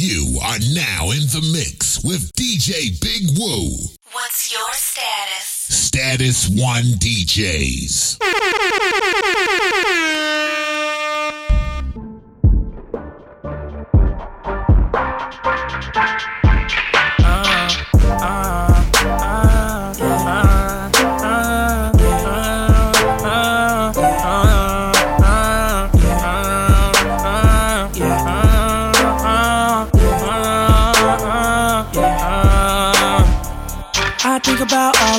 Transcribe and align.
You 0.00 0.38
are 0.42 0.58
now 0.72 1.10
in 1.10 1.28
the 1.28 1.46
mix 1.52 2.02
with 2.02 2.32
DJ 2.32 2.98
Big 3.02 3.38
Woo. 3.38 3.68
What's 4.12 4.50
your 4.50 4.72
status? 4.72 5.44
Status 5.44 6.48
1 6.48 6.84
DJs. 6.98 8.16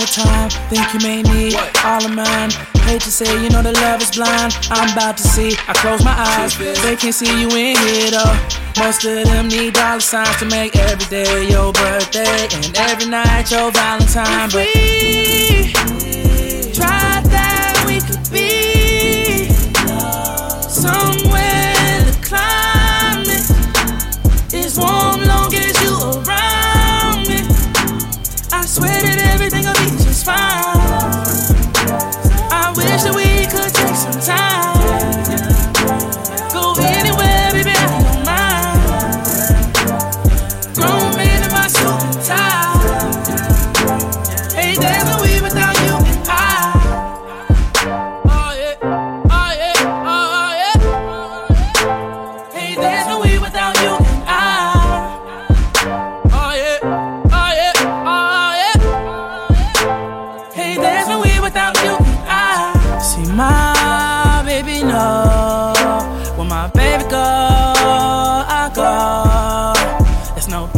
whole 0.01 0.25
time. 0.25 0.49
Think 0.69 0.93
you 0.93 0.99
may 0.99 1.21
need 1.21 1.53
what? 1.53 1.85
all 1.85 2.05
of 2.05 2.13
mine. 2.13 2.51
Hate 2.87 3.01
to 3.01 3.11
say, 3.11 3.31
you 3.43 3.49
know 3.49 3.61
the 3.61 3.73
love 3.73 4.01
is 4.01 4.11
blind. 4.11 4.57
I'm 4.69 4.91
about 4.91 5.17
to 5.17 5.23
see. 5.23 5.55
I 5.67 5.73
close 5.73 6.03
my 6.03 6.13
eyes. 6.13 6.57
They 6.57 6.95
can't 6.95 7.13
see 7.13 7.41
you 7.41 7.49
in 7.49 7.77
here 7.77 8.11
though. 8.11 8.37
Most 8.79 9.05
of 9.05 9.25
them 9.25 9.47
need 9.47 9.73
dollar 9.73 9.99
signs 9.99 10.37
to 10.37 10.45
make 10.45 10.75
every 10.75 11.05
day 11.05 11.49
your 11.49 11.71
birthday 11.73 12.47
and 12.51 12.77
every 12.77 13.09
night 13.09 13.51
your 13.51 13.71
Valentine. 13.71 14.49
But 14.49 14.67
we 14.73 16.00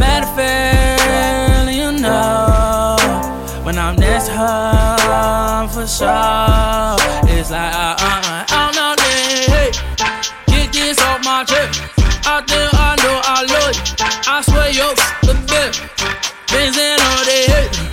Matter 0.04 0.26
of 0.26 1.72
you 1.72 1.90
know, 2.04 2.96
when 3.64 3.78
I'm 3.78 3.96
next 3.96 4.28
home 4.28 5.68
for 5.68 5.86
sure, 5.86 6.96
it's 7.34 7.50
like, 7.50 7.74
uh, 7.74 7.96
uh, 7.98 8.30
uh, 8.32 8.44
I'm 8.60 8.74
not 8.74 8.98
know. 8.98 9.46
Hey, 9.54 9.70
get 10.46 10.72
this 10.72 11.00
off 11.00 11.24
my 11.24 11.44
chest. 11.44 11.80
I 12.26 12.42
think 12.48 12.70
I 12.74 12.96
know 13.02 13.16
I 13.24 13.38
love 13.52 13.74
you. 13.76 13.82
I 14.34 14.42
swear 14.42 14.70
you're 14.78 14.94
the 15.28 15.34
best. 15.48 15.80
Things 16.52 16.76
in 16.76 17.00
all 17.00 17.24
day. 17.24 17.44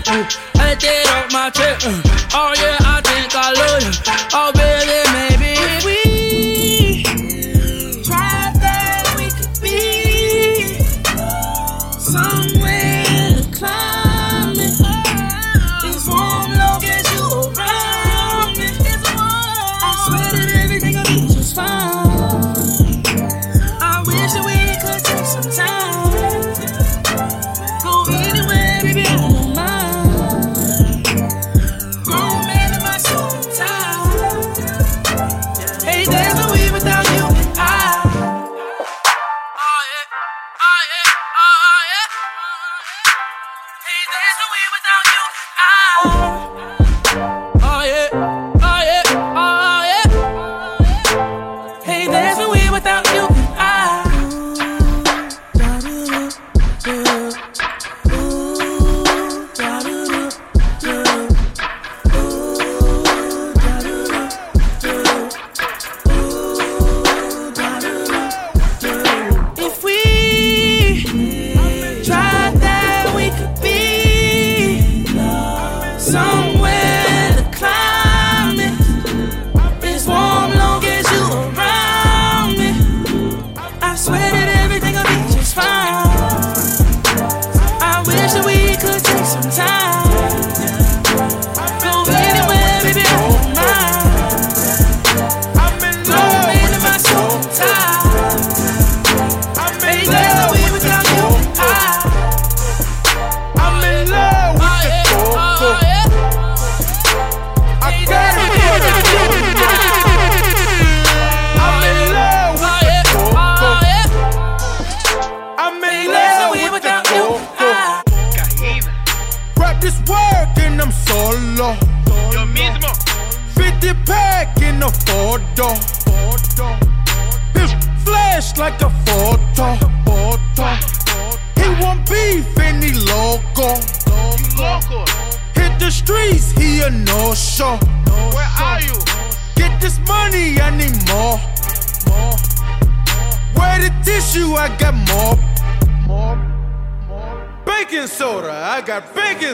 Hey. 0.06 0.41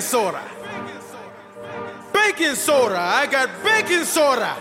soda. 0.07 0.41
Baking 2.13 2.55
soda. 2.55 2.97
I 2.97 3.27
got 3.27 3.49
baking 3.61 4.05
soda. 4.05 4.55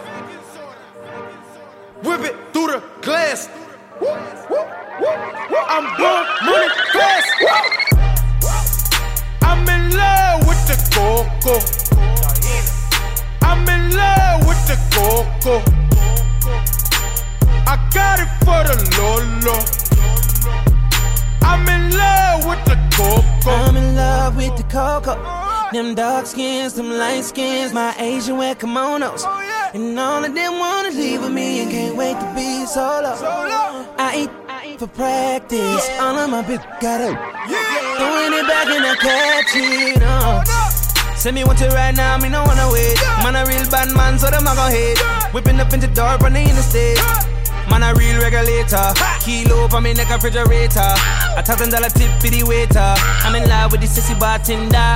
Them 25.73 25.97
dark 25.97 26.27
skins, 26.27 26.75
them 26.75 26.91
light 26.91 27.25
skins, 27.25 27.73
my 27.73 27.93
Asian 27.99 28.37
wear 28.37 28.55
kimonos. 28.55 29.25
Oh, 29.27 29.41
yeah. 29.41 29.71
And 29.75 29.99
all 29.99 30.25
of 30.25 30.33
them 30.33 30.59
wanna 30.59 30.91
leave 30.91 31.23
with 31.23 31.33
me 31.33 31.61
and 31.61 31.71
can't 31.71 31.97
wait 31.97 32.15
to 32.15 32.35
be 32.37 32.65
solo. 32.67 33.17
solo. 33.17 33.85
I 33.99 34.29
eat 34.65 34.79
for 34.79 34.87
practice. 34.87 35.89
Yeah. 35.89 36.05
All 36.05 36.19
of 36.19 36.31
my 36.31 36.43
big 36.43 36.61
got 36.81 37.01
up. 37.01 37.19
Yeah. 37.51 37.99
Throwing 37.99 38.33
it 38.33 38.47
back 38.47 38.69
and 38.69 38.87
I 38.87 38.95
catch 38.95 39.57
it. 39.57 40.03
Oh. 40.03 40.07
Oh, 40.07 40.43
no. 40.47 41.15
Send 41.17 41.35
me 41.35 41.45
one 41.45 41.57
to 41.57 41.69
right 41.71 41.95
now, 41.95 42.17
me 42.19 42.29
no 42.29 42.45
wanna 42.45 42.71
wait. 42.71 42.97
Yeah. 43.03 43.25
Man 43.25 43.35
a 43.35 43.45
real 43.45 43.69
bad 43.69 43.95
man, 43.97 44.19
so 44.19 44.31
them 44.31 44.47
I 44.47 44.55
gon' 44.55 44.71
hate. 44.71 44.99
Yeah. 45.01 45.33
Whipping 45.33 45.59
up 45.59 45.73
into 45.73 45.89
dark 45.89 46.23
on 46.23 46.35
the 46.35 46.41
interstate. 46.43 46.97
Yeah. 46.97 47.69
Man 47.71 47.83
a 47.83 47.93
real 47.95 48.21
regulator. 48.21 48.77
Ha. 48.77 49.19
Kilo 49.21 49.67
for 49.67 49.81
me 49.81 49.95
neck 49.95 50.11
like 50.11 50.23
refrigerator. 50.23 50.79
Ow. 50.79 51.35
A 51.37 51.43
thousand 51.43 51.71
dollar 51.71 51.91
tip 51.91 52.13
for 52.21 52.29
the 52.29 52.45
waiter. 52.45 52.95
I'm 53.27 53.35
in 53.35 53.49
love 53.49 53.73
with 53.73 53.81
the 53.81 53.89
sissy 53.89 54.19
bartender. 54.19 54.95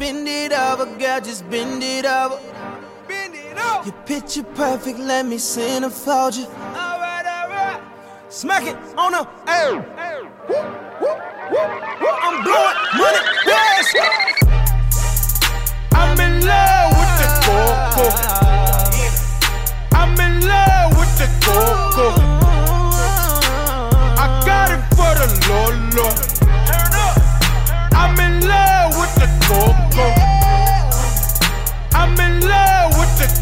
Bend 0.00 0.26
it 0.26 0.50
over, 0.50 0.86
girl, 0.98 1.20
just 1.20 1.48
bend 1.50 1.82
it 1.82 2.06
over. 2.06 2.40
Bend 3.06 3.34
it 3.34 3.58
over. 3.58 3.84
Your 3.84 3.94
picture 4.06 4.42
perfect, 4.42 4.98
let 4.98 5.26
me 5.26 5.36
centerfold 5.36 6.38
you. 6.38 6.46
Alright, 6.46 7.26
alright. 7.26 7.82
Smack 8.30 8.62
it 8.62 8.76
on 8.96 9.12
the 9.12 9.28
air. 9.46 9.84
I'm 12.22 12.42
blowing 12.42 12.76
money 12.96 13.18
yes. 13.44 13.94
I'm 15.92 16.18
in 16.18 16.46
love 16.46 16.92
with 16.96 17.12
the 17.20 17.28
coco. 17.44 18.04
I'm 19.92 20.18
in 20.18 20.48
love 20.48 20.96
with 20.98 21.12
the 21.18 21.28
coco. 21.44 22.06
I 24.16 24.26
got 24.46 24.70
it 24.70 24.82
for 24.96 25.12
the 25.20 25.26
Lolo. 25.46 26.29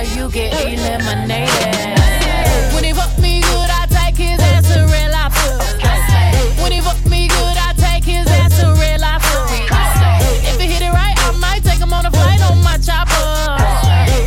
Or 0.00 0.02
you 0.02 0.30
get 0.30 0.54
eliminated. 0.64 1.76
When 2.72 2.84
he 2.84 2.92
fuck 2.94 3.18
me 3.18 3.42
good, 3.42 3.68
I 3.68 3.84
take 3.84 4.16
his 4.16 4.40
ass 4.40 4.64
to 4.72 4.88
real 4.88 5.12
life. 5.12 5.36
When 6.62 6.72
he 6.72 6.80
fuck 6.80 7.04
me 7.04 7.28
good, 7.28 7.56
I 7.60 7.74
take 7.76 8.04
his 8.04 8.26
ass 8.28 8.58
to 8.60 8.68
real 8.80 8.98
life. 8.98 9.20
If 10.48 10.58
he 10.58 10.68
hit 10.72 10.80
it 10.80 10.92
right, 10.94 11.12
I 11.18 11.36
might 11.36 11.62
take 11.64 11.80
him 11.80 11.92
on 11.92 12.06
a 12.06 12.10
flight 12.10 12.40
on 12.40 12.64
my 12.64 12.78
chopper. 12.78 13.12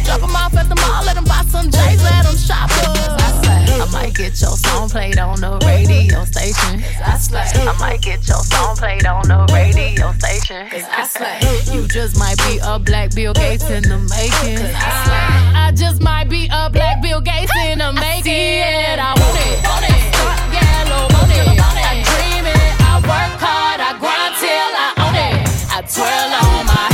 Drop 0.06 0.22
him 0.22 0.36
off 0.36 0.54
at 0.54 0.70
the 0.70 0.76
mall, 0.76 1.06
let 1.06 1.18
him 1.18 1.24
buy 1.24 1.42
some 1.50 1.72
J's, 1.72 2.04
let 2.04 2.24
him 2.24 2.38
shop 2.38 2.70
I 2.70 3.90
might 3.92 4.14
get 4.14 4.40
your 4.42 4.56
song 4.56 4.90
played 4.90 5.18
on 5.18 5.42
the 5.42 5.58
radio 5.66 6.24
station. 6.26 6.84
I 7.02 7.76
might 7.80 8.00
get 8.00 8.28
your 8.28 8.44
song 8.46 8.63
played 8.84 9.06
on 9.06 9.26
the 9.30 9.40
radio 9.54 10.12
station. 10.20 10.68
I 10.92 11.08
slay. 11.08 11.40
You 11.74 11.88
just 11.88 12.20
might 12.20 12.38
be 12.40 12.60
a 12.62 12.78
black 12.78 13.16
Bill 13.16 13.34
Gates 13.34 13.70
in 13.70 13.84
the 13.84 13.98
making. 14.12 14.60
Cause 14.60 14.76
I 14.76 14.92
slay. 15.06 15.30
I 15.64 15.72
just 15.74 16.02
might 16.02 16.28
be 16.28 16.50
a 16.52 16.70
black 16.70 17.02
Bill 17.02 17.22
Gates 17.22 17.54
in 17.66 17.80
the 17.80 17.94
making. 17.94 18.60
it. 18.60 19.00
I 19.00 19.16
want 19.16 19.40
it. 19.48 19.56
Want 19.64 19.86
it. 19.88 20.02
Start 20.12 20.40
yellow. 20.52 21.04
Want 21.16 21.32
it. 21.32 21.48
I 21.90 22.04
dream 22.10 22.46
it. 22.56 22.72
I 22.84 22.94
work 23.08 23.34
hard. 23.40 23.80
I 23.80 23.92
grind 24.04 24.34
till 24.44 24.72
I 24.86 24.90
own 25.04 25.16
it. 25.16 25.36
I 25.72 25.80
twirl 25.88 26.32
on 26.44 26.66
my 26.68 26.93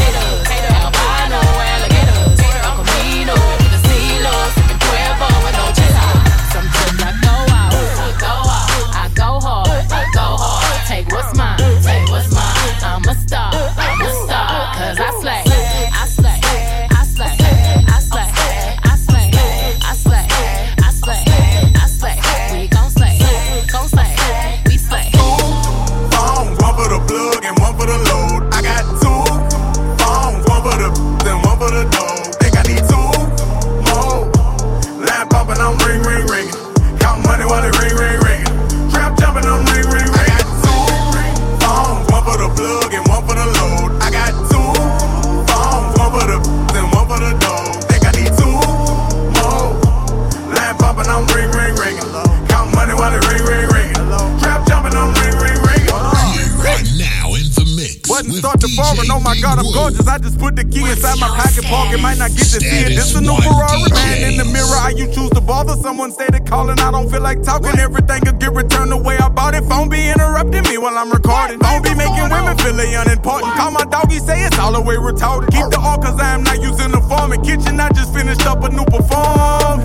pocket. 61.90 62.02
Might 62.02 62.18
not 62.18 62.32
get 62.32 62.40
to 62.40 62.60
see 62.60 62.86
it. 62.86 62.90
This 62.90 63.16
a 63.16 63.22
new 63.22 63.36
Ferrari. 63.36 63.90
Man 63.92 64.32
in 64.32 64.38
the 64.38 64.46
mirror, 64.46 64.80
how 64.80 64.90
you 64.90 65.08
choose 65.12 65.30
to 65.32 65.42
bother? 65.42 65.74
Someone 65.82 66.12
stated 66.12 66.46
calling. 66.46 66.80
I 66.80 66.92
don't 66.92 67.10
feel 67.10 67.22
like 67.22 67.44
talking. 67.44 67.78
Everything 67.80 68.22
could 68.22 68.40
get 68.40 68.54
returned 68.54 68.92
the 68.92 68.98
way 68.98 69.18
I 69.18 69.30
bought 69.30 69.56
it. 69.56 69.64
Phone 69.66 69.90
be 69.90 70.10
interrupting 70.10 70.64
me 70.64 70.78
while 70.78 70.98
I'm 70.98 71.12
recording. 71.12 71.60
Phone 71.60 71.82
be 71.82 71.94
making 71.96 72.30
women 72.30 72.58
feel 72.58 72.74
they 72.74 72.94
unimportant. 72.96 73.54
Call 73.54 73.72
my 73.72 73.84
doggy, 73.86 74.20
say 74.20 74.44
it's 74.44 74.60
all 74.60 74.74
the 74.74 74.82
way 74.82 74.96
retarded. 74.96 75.52
Keep 75.52 75.70
the 75.72 75.80
all 75.80 75.98
cause 75.98 76.20
I 76.20 76.34
am 76.34 76.44
not 76.44 76.62
using 76.62 76.92
the 76.92 77.02
form. 77.02 77.34
In 77.34 77.42
kitchen, 77.42 77.80
I 77.80 77.90
just 77.90 78.14
finished 78.14 78.46
up 78.46 78.64
a 78.64 78.70
new 78.70 78.86
perform. 78.86 79.82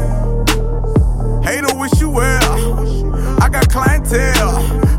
Hater 1.42 1.75
wish 1.76 2.00
you 2.00 2.11
well. 2.11 3.40
I 3.40 3.49
got 3.49 3.68
clientele. 3.68 4.56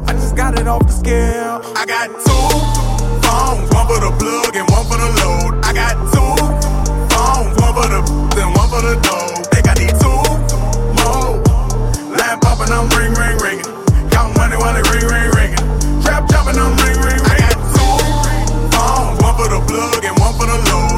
I 0.07 0.13
just 0.13 0.35
got 0.35 0.59
it 0.59 0.67
off 0.67 0.85
the 0.85 0.93
scale. 0.93 1.61
I 1.75 1.85
got 1.85 2.07
two 2.09 2.85
phones, 3.25 3.73
one 3.73 3.87
for 3.87 3.99
the 3.99 4.11
plug 4.19 4.55
and 4.55 4.69
one 4.69 4.85
for 4.85 4.97
the 4.97 5.09
load. 5.21 5.65
I 5.65 5.73
got 5.73 5.95
two 6.13 6.34
for 7.75 7.87
the 7.91 7.99
then 8.35 8.47
one 8.55 8.69
for 8.71 8.81
the 8.81 8.95
dough. 9.03 9.43
Think 9.51 9.67
I 9.67 9.73
need 9.75 9.93
two 9.99 10.19
more. 11.03 11.43
Line 12.15 12.39
popping, 12.39 12.71
I'm 12.71 12.87
ring, 12.95 13.11
ring, 13.19 13.37
ringing. 13.43 13.67
Count 14.09 14.31
money 14.37 14.55
while 14.55 14.75
it 14.79 14.87
ring, 14.95 15.03
ring, 15.11 15.29
ringing. 15.35 15.65
Trap 16.01 16.23
jumping, 16.31 16.55
I'm 16.55 16.71
ring, 16.79 16.97
ring, 17.03 17.19
ringing. 17.19 17.35
I 17.35 17.51
got 17.51 17.59
two 17.75 17.91
phones, 18.71 19.19
one 19.19 19.35
for 19.35 19.47
the 19.51 19.59
plug 19.67 20.03
and 20.07 20.15
one 20.23 20.33
for 20.39 20.47
the 20.47 20.57
load. 20.71 20.94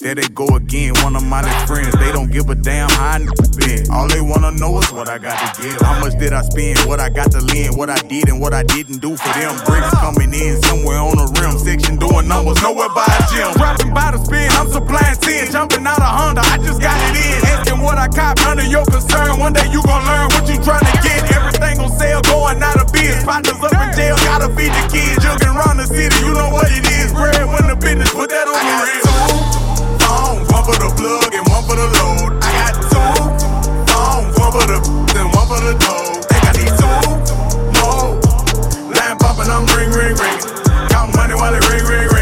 There 0.00 0.14
they 0.14 0.28
go 0.30 0.46
again, 0.54 0.94
one 1.02 1.16
of 1.16 1.24
my 1.24 1.42
friends. 1.66 1.90
They 1.98 2.12
don't 2.12 2.30
give 2.30 2.48
a 2.50 2.54
damn 2.54 2.88
how 2.90 3.18
I 3.18 3.26
been. 3.58 3.90
All 3.90 4.06
they 4.06 4.20
wanna 4.22 4.52
know 4.54 4.78
is 4.78 4.86
what 4.94 5.08
I 5.08 5.18
got 5.18 5.34
to 5.34 5.62
give. 5.62 5.74
How 5.82 5.98
much 5.98 6.14
did 6.22 6.32
I 6.32 6.42
spend? 6.42 6.78
What 6.86 7.00
I 7.00 7.10
got 7.10 7.32
to 7.32 7.40
lend? 7.40 7.76
What 7.76 7.90
I 7.90 7.98
did 8.06 8.28
and 8.30 8.40
what 8.40 8.54
I 8.54 8.62
didn't 8.62 9.02
do 9.02 9.16
for 9.16 9.32
them. 9.34 9.58
Bricks 9.66 9.90
coming 9.98 10.30
in 10.30 10.62
somewhere 10.62 11.02
on 11.02 11.18
the 11.18 11.26
rim. 11.42 11.58
Section 11.58 11.98
doing 11.98 12.28
numbers, 12.28 12.62
nowhere 12.62 12.88
by 12.94 13.10
a 13.10 13.20
gym. 13.26 13.50
Dropping 13.58 13.92
by 13.92 14.14
the 14.14 14.22
spin, 14.22 14.46
I'm 14.54 14.70
supplying 14.70 15.18
10. 15.18 15.50
Jumping 15.50 15.82
out 15.82 15.98
a 15.98 16.06
Honda, 16.06 16.46
I 16.46 16.62
just 16.62 16.78
got 16.80 16.94
it 17.10 17.18
in. 17.18 17.42
Asking 17.50 17.82
what 17.82 17.98
I 17.98 18.06
cop, 18.06 18.38
none 18.46 18.62
of 18.62 18.70
your 18.70 18.86
concern. 18.86 19.34
One 19.42 19.52
day 19.52 19.66
you 19.74 19.82
gon' 19.82 20.06
learn 20.06 20.30
what 20.30 20.46
you 20.46 20.62
trying 20.62 20.86
to 20.86 20.96
get. 21.02 21.26
Everything 21.34 21.82
on 21.82 21.90
sale, 21.98 22.22
going 22.22 22.62
out 22.62 22.78
of 22.78 22.86
biz. 22.94 23.18
Partners 23.26 23.58
up 23.58 23.74
in 23.74 23.90
jail, 23.98 24.14
gotta 24.22 24.46
feed 24.54 24.70
the 24.70 24.84
kids. 24.94 25.18
Jugging 25.26 25.50
around 25.50 25.82
the 25.82 25.90
city, 25.90 26.14
you 26.22 26.30
know 26.38 26.54
what 26.54 26.70
it 26.70 26.86
is. 26.86 27.10
Bread 27.10 27.42
when 27.50 27.66
the 27.66 27.74
business, 27.74 28.14
put 28.14 28.30
that 28.30 28.46
on 28.46 28.62
the 28.62 28.74
real. 28.86 29.47
For 30.68 30.74
the 30.74 30.92
plug 31.00 31.32
and 31.32 31.48
one 31.48 31.64
for 31.64 31.76
the 31.76 31.88
load. 31.96 32.44
I 32.44 32.52
got 32.60 32.74
two 32.76 33.00
phones, 33.88 34.36
one 34.36 34.52
for 34.52 34.66
the 34.68 34.76
then 35.14 35.24
one 35.32 35.48
for 35.48 35.60
the 35.64 35.72
dough. 35.80 36.20
Think 36.28 36.44
I 36.44 36.52
need 36.60 36.76
two 36.76 36.92
more. 37.80 38.20
Line 38.92 39.16
popping, 39.16 39.48
I'm 39.48 39.64
ring, 39.72 39.88
ring, 39.96 40.12
ringing. 40.12 40.88
Count 40.90 41.16
money 41.16 41.32
while 41.32 41.54
it 41.54 41.66
ring, 41.70 41.84
ring, 41.88 42.08
ringing. 42.08 42.17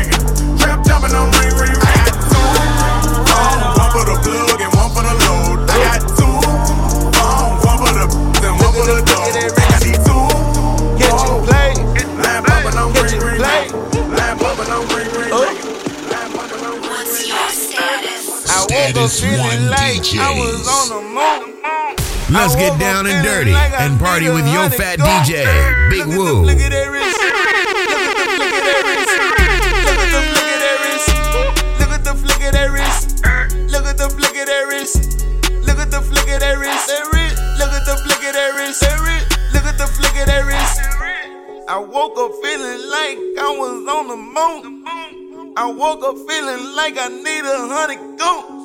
I 18.87 18.93
woke 18.95 19.03
up 19.03 19.11
Status 19.11 19.21
feeling 19.21 19.41
one 19.43 19.67
like 19.67 19.99
I 20.15 20.31
was 20.39 20.63
DJs. 20.63 20.71
on 20.71 20.87
the 20.95 21.03
moon. 21.11 21.59
Let's 22.31 22.55
get 22.55 22.79
down 22.79 23.07
and 23.11 23.19
dirty 23.27 23.51
like 23.51 23.75
and 23.81 23.99
party 23.99 24.29
with 24.31 24.47
your 24.47 24.71
fat 24.71 24.99
gold. 25.03 25.11
DJ, 25.27 25.43
Big 25.91 26.07
Look 26.07 26.15
at 26.15 26.15
the 26.15 26.19
Woo. 26.23 26.43
flick 26.47 26.63
of 26.63 26.71
that 26.71 26.87
wrist. 26.95 27.19
Look 31.83 31.91
at 31.91 32.05
the 32.07 32.15
flick 32.15 32.43
of 32.47 32.53
that 32.55 32.71
wrist. 32.71 33.27
Look 33.75 33.87
at 33.91 33.99
the 33.99 34.07
flick 34.07 34.37
of 34.39 34.47
that 34.47 34.67
wrist. 34.71 35.27
Look 35.67 35.79
at 35.83 35.91
the 35.91 36.01
flick 36.07 36.31
of 36.31 36.39
that 36.39 36.55
wrist. 36.63 36.87
Look 37.59 37.73
at 37.75 37.85
the 37.91 37.97
flick 38.07 38.23
of 38.23 38.35
that 38.39 38.55
wrist. 38.55 38.87
Look 39.51 39.67
at 39.67 39.79
the 39.79 39.87
flick 39.91 40.15
of 40.15 40.27
that 40.31 40.47
wrist. 40.47 40.79
I 41.69 41.79
woke 41.79 42.15
up 42.23 42.31
feeling 42.39 42.87
like 42.87 43.19
I 43.35 43.51
was 43.51 43.83
on 43.83 44.07
the 44.07 44.17
moon. 44.17 44.87
I 45.59 45.67
woke 45.67 46.05
up 46.05 46.15
feeling 46.29 46.77
like 46.77 46.95
I 46.99 47.09
need 47.09 47.43
a 47.43 47.67
hundred 47.67 47.99
goons. 48.19 48.56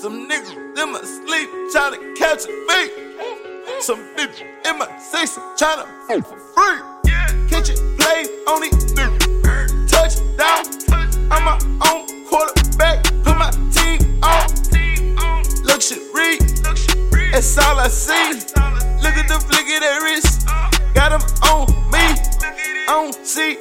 Some 0.00 0.26
niggas 0.26 0.56
in 0.82 0.92
my 0.92 1.02
sleep 1.02 1.50
trying 1.72 1.92
to 1.92 2.14
catch 2.14 2.44
a 2.46 2.52
beat. 2.68 3.82
Some 3.82 3.98
bitch 4.16 4.40
in 4.64 4.78
my 4.78 4.88
season 4.98 5.42
trying 5.58 5.84
to 5.84 6.22
for 6.22 6.38
free. 6.38 6.80
Kitchen 7.50 7.76
play 7.98 8.24
on 8.48 8.62
it. 8.64 8.72
Touchdown. 9.90 10.64
I'm 11.30 11.44
my 11.44 11.58
own 11.90 12.06
quarterback. 12.24 13.04
Put 13.22 13.36
my 13.36 13.50
team 13.70 14.24
on. 14.24 14.48
Luxury. 15.66 16.38
That's 17.30 17.58
all 17.58 17.78
I 17.78 17.88
see. 17.88 18.40
Look 19.02 19.18
at 19.18 19.28
the 19.28 19.38
flick 19.38 19.68
of 19.68 19.82
that 19.82 20.00
wrist. 20.02 20.46
Got 20.94 21.10
them 21.10 21.20
on 21.42 21.66
me. 21.92 22.06
On 22.88 23.12
C. 23.22 23.58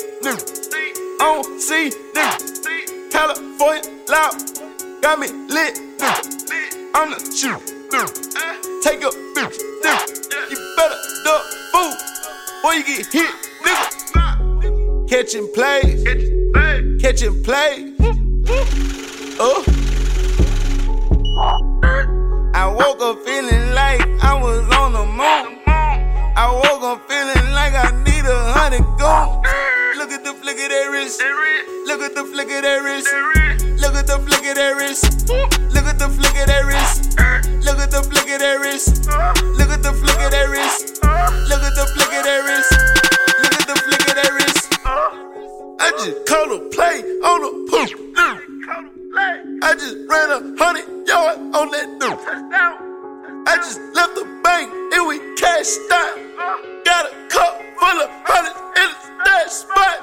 On 1.19 1.59
C. 1.59 1.91
California 3.11 3.83
loud 4.07 4.68
got 5.01 5.19
me 5.19 5.27
lit. 5.27 5.79
I'm 6.95 7.11
the 7.11 7.19
shoot, 7.35 7.59
nigga. 7.89 8.81
Take 8.81 9.01
a 9.03 9.09
bitch. 9.35 9.57
You 10.49 10.57
better 10.75 10.99
duck 11.23 11.43
food, 11.71 11.95
or 12.63 12.73
you 12.73 12.83
get 12.83 13.05
hit, 13.07 13.35
nigga. 13.63 15.09
Catching 15.09 15.47
plays, 15.53 16.03
catching 17.01 17.43
plays. 17.43 17.93
Oh. 19.41 19.63
Uh. 19.67 19.75
I 22.53 22.67
woke 22.67 23.01
up 23.01 23.23
feeling 23.23 23.73
like 23.73 24.01
I 24.21 24.33
was 24.41 24.69
on 24.75 24.93
the 24.93 25.05
moon. 25.05 25.68
I 26.35 26.51
woke 26.51 26.83
up 26.83 27.09
feeling 27.09 27.51
like 27.53 27.73
I 27.73 27.91
need 28.03 28.25
a 28.25 28.53
hundred 28.53 28.85
goons. 28.97 29.39
Look 29.97 30.11
at 30.11 30.23
the 30.23 30.33
flick 30.33 30.59
of 30.59 30.69
that 30.69 30.87
wrist. 30.91 31.21
Look 31.85 32.01
at 32.01 32.15
the 32.15 32.23
flick 32.23 32.51
of 32.51 32.61
that 32.63 32.81
wrist. 32.83 33.07
Look 33.79 33.95
at 33.95 34.07
the 34.07 34.19
flick 34.19 34.45
of 34.45 34.55
that 34.55 34.75
wrist. 34.77 35.29
Look 35.29 35.85
at 35.85 35.99
the 35.99 36.09
flick 36.09 36.35
of 36.39 36.47
that 36.47 36.63
wrist. 36.65 37.17
Look 37.65 37.79
at 37.79 37.91
the 37.91 38.01
flick 38.03 38.29
of 38.29 38.39
that 38.39 38.59
wrist. 38.61 39.05
Look 39.57 39.69
at 39.69 39.83
the 39.83 39.93
flick 39.93 40.19
of 40.19 40.31
that 40.31 40.47
wrist. 40.49 41.01
Look 41.03 41.63
at 41.63 41.75
the 41.75 41.85
flick 41.93 42.13
of 42.13 42.23
that 42.23 42.41
wrist. 42.47 42.71
Look 43.41 43.53
at 43.59 43.65
the 43.67 43.75
flick 43.75 44.03
of 44.09 44.15
that 44.15 44.31
wrist. 44.37 44.67
I 45.79 45.91
just 45.97 46.25
called 46.25 46.51
a 46.51 46.59
play 46.69 47.01
on 47.25 47.39
the 47.41 47.51
poop. 47.69 47.89
I 49.61 49.73
just 49.73 49.97
ran 50.07 50.29
a 50.31 50.39
hundred 50.57 51.07
yard 51.07 51.37
on 51.55 51.71
that 51.71 51.87
dude. 51.99 52.88
I 53.49 53.55
just 53.57 53.81
left 53.95 54.13
the 54.13 54.25
bank 54.43 54.69
and 54.93 55.07
we 55.07 55.17
cashed 55.33 55.79
out. 55.91 56.21
Got 56.85 57.09
a 57.09 57.13
cup 57.33 57.57
full 57.79 57.97
of 57.97 58.09
hundreds 58.21 58.61
in 58.77 58.93
the 58.93 58.97
stash 59.25 59.65
spot. 59.65 59.97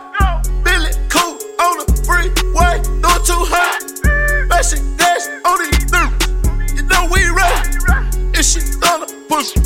Billy 0.67 0.91
cool 1.07 1.39
on 1.63 1.79
the 1.79 1.87
freeway, 2.03 2.83
doing 2.83 3.23
200. 3.23 4.49
Bashing 4.49 4.83
dash 4.99 5.31
on 5.47 5.63
these 5.63 5.79
dudes. 5.87 6.27
You 6.75 6.83
know 6.91 7.07
we 7.07 7.23
ready. 7.31 7.71
If 8.35 8.51
she 8.51 8.59
gonna 8.83 9.07
push 9.31 9.55
me, 9.55 9.63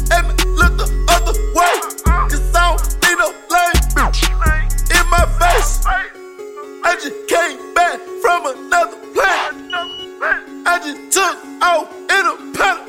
look 0.61 0.77
the 0.77 0.85
other 1.17 1.33
way. 1.57 1.81
Cause 2.29 2.53
I 2.53 2.77
don't 2.77 2.85
need 3.01 3.17
no 3.17 3.33
lame 3.49 3.81
bitch 3.97 4.29
in 4.93 5.05
my 5.09 5.25
face. 5.41 5.81
I 6.85 7.01
just 7.01 7.17
came 7.33 7.73
back 7.73 7.97
from 8.21 8.45
another 8.45 9.01
planet. 9.17 9.73
I 10.69 10.77
just 10.85 11.17
took 11.17 11.41
out 11.65 11.89
in 12.13 12.29
a 12.29 12.37
Panamera. 12.53 12.80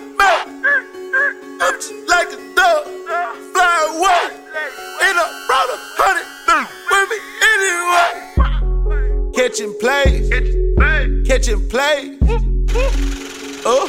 Catching 9.51 9.77
plays, 9.81 10.29
catching 11.27 11.67
plays. 11.67 12.17
Oh. 13.65 13.85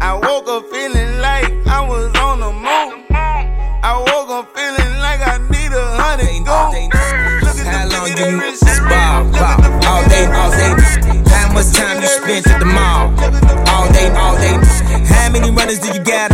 I 0.00 0.14
woke 0.14 0.48
up 0.48 0.64
feeling 0.70 1.20
like 1.20 1.52
I 1.66 1.86
was 1.86 2.08
on 2.16 2.40
the 2.40 2.50
moon. 2.50 3.04
I 3.12 3.98
woke 4.08 4.30
up 4.30 4.56
feeling 4.56 4.96
like 5.04 5.20
I 5.20 5.36
need 5.52 5.70
a 5.70 5.84
hundred 6.00 6.32
goons. 6.48 7.44
Look 7.44 7.60
at 7.60 7.66
How 7.68 7.84
the 7.84 7.92
long 7.92 8.06
flick 8.06 8.18
you 8.18 8.24
that 8.24 8.40
wrist. 8.40 8.64
bob, 8.88 9.26
Look 9.26 9.36
bob, 9.36 9.60
at 9.60 9.68
the 9.68 9.88
all 9.92 10.02
day, 10.08 10.24
all 10.32 10.50
day. 10.56 10.72
How 11.28 11.52
much 11.52 11.76
time 11.76 12.00
you 12.00 12.08
spent 12.08 12.46
at 12.46 12.58
the 12.58 12.64
mall? 12.64 13.12
All 13.68 13.92
day, 13.92 14.08
all 14.16 14.32
day. 14.40 14.56
How 15.12 15.28
many 15.30 15.50
runners 15.50 15.78
do 15.78 15.92
you 15.92 16.02
got 16.02 16.31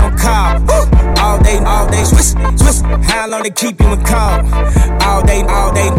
Swiss, 2.05 2.33
Swiss. 2.57 2.81
How 3.11 3.29
long 3.29 3.43
they 3.43 3.51
keep 3.51 3.81
you 3.81 3.93
in 3.93 4.03
call? 4.05 4.41
All 5.03 5.23
day, 5.23 5.43
all 5.43 5.73
day. 5.73 5.91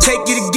Take 0.00 0.28
you 0.28 0.34
to 0.40 0.47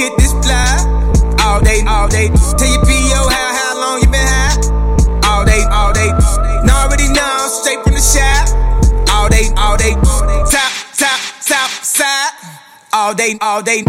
All 13.02 13.12
day, 13.14 13.36
all 13.40 13.60
day. 13.60 13.82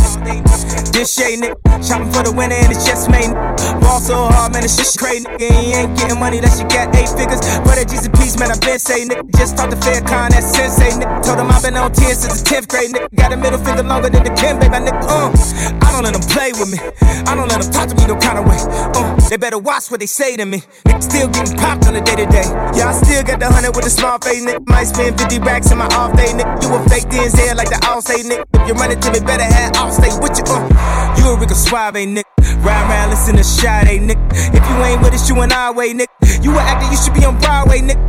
This 0.90 1.14
shade, 1.14 1.38
nigga. 1.38 1.54
Shopping 1.86 2.10
for 2.10 2.24
the 2.26 2.34
winner 2.34 2.58
and 2.58 2.74
it's 2.74 2.82
just 2.82 3.12
made. 3.14 3.30
Ball 3.78 4.02
so 4.02 4.26
hard, 4.26 4.54
man, 4.54 4.64
it's 4.64 4.76
just 4.76 4.98
crazy. 4.98 5.26
Nigga. 5.26 5.54
You 5.54 5.86
ain't 5.86 5.94
getting 5.94 6.20
money 6.20 6.42
unless 6.42 6.58
you 6.58 6.66
got 6.66 6.90
eight 6.98 7.14
figures. 7.14 7.38
For 7.62 7.78
that 7.78 7.86
Jesus 7.86 8.10
man, 8.42 8.50
I 8.50 8.58
been 8.58 8.80
say, 8.82 9.06
nigga. 9.06 9.22
Just 9.38 9.54
talked 9.54 9.70
to 9.70 9.78
Farrakhan, 9.78 10.34
that 10.34 10.42
sensei, 10.42 10.98
nigga. 10.98 11.22
Told 11.22 11.38
him 11.38 11.54
I've 11.54 11.62
been 11.62 11.78
on 11.78 11.94
10 11.94 12.16
since 12.16 12.42
the 12.42 12.58
10th 12.58 12.68
grade, 12.68 12.90
nigga. 12.90 13.14
Got 13.14 13.34
a 13.34 13.38
middle 13.38 13.62
finger 13.62 13.84
longer 13.84 14.10
than 14.10 14.26
the 14.26 14.34
Kim, 14.34 14.58
baby, 14.58 14.82
nigga. 14.82 15.06
Uh, 15.06 15.30
I 15.30 15.94
don't 15.94 16.10
let 16.10 16.18
them 16.18 16.26
play 16.26 16.50
with 16.58 16.74
me. 16.74 16.82
I 17.30 17.38
don't 17.38 17.46
let 17.46 17.62
them 17.62 17.70
talk 17.70 17.90
to 17.90 17.96
me 17.96 18.10
no 18.10 18.18
kind 18.18 18.42
of 18.42 18.50
way. 18.50 18.58
Uh, 18.98 19.14
they 19.30 19.38
better 19.38 19.62
watch 19.62 19.94
what 19.94 20.02
they 20.02 20.10
say 20.10 20.38
to 20.42 20.46
me. 20.46 20.66
Nigga 20.90 21.04
still 21.06 21.30
getting 21.30 21.54
popped 21.58 21.86
on 21.86 21.94
the 21.94 22.02
day 22.02 22.18
to 22.18 22.26
day. 22.34 22.50
Yeah, 22.74 22.90
I 22.90 22.94
still 22.98 23.22
got 23.22 23.38
the 23.38 23.46
hundred 23.46 23.78
with 23.78 23.86
a 23.86 23.94
small 23.94 24.18
face, 24.18 24.42
nigga. 24.42 24.66
Might 24.66 24.90
spend 24.90 25.22
50 25.22 25.38
racks 25.46 25.70
in 25.70 25.78
my 25.78 25.90
off 25.94 26.18
day, 26.18 26.34
nigga. 26.34 26.66
You 26.66 26.74
a 26.74 26.80
fake 26.90 27.06
DNZ 27.14 27.54
like 27.54 27.70
the 27.70 27.78
all 27.86 28.02
say, 28.02 28.26
nigga. 28.26 28.46
If 28.64 28.68
you 28.68 28.74
run 28.74 28.92
me, 29.12 29.20
better 29.20 29.44
have 29.44 29.76
all 29.76 29.92
stay 29.92 30.12
with 30.22 30.38
you. 30.38 30.44
Uh, 30.48 31.16
you 31.18 31.28
a 31.28 31.38
Rico 31.40 31.54
Suave, 31.54 31.96
nigga. 31.96 32.24
Ride 32.64 32.88
around, 32.88 33.10
listen 33.10 33.36
to 33.36 33.44
Sade, 33.44 34.00
nigga. 34.00 34.22
If 34.54 34.64
you 34.70 34.76
ain't 34.84 35.02
with 35.02 35.14
us, 35.14 35.28
you 35.28 35.40
an 35.42 35.52
our 35.52 35.74
way, 35.74 35.94
nigga. 35.94 36.08
You 36.44 36.52
an 36.52 36.60
actor, 36.60 36.90
you 36.90 36.98
should 36.98 37.14
be 37.14 37.26
on 37.26 37.38
Broadway, 37.40 37.82
nigga. 37.82 38.00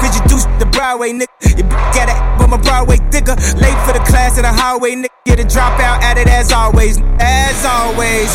Cause 0.00 0.16
you 0.16 0.22
do 0.26 0.38
shit 0.38 0.58
the 0.58 0.66
Broadway, 0.66 1.12
nigga. 1.12 1.28
You 1.56 1.64
got 1.94 2.08
it, 2.08 2.18
but 2.38 2.48
my 2.48 2.56
Broadway 2.56 2.96
thicker. 3.10 3.36
Late 3.60 3.78
for 3.86 3.92
the 3.92 4.02
class 4.06 4.36
in 4.36 4.42
the 4.42 4.52
hallway, 4.52 4.94
nigga. 4.96 5.08
Get 5.24 5.38
a 5.38 5.44
dropout 5.44 6.02
at 6.02 6.18
it 6.18 6.28
as 6.28 6.50
always, 6.50 6.98
as 7.20 7.64
always. 7.64 8.30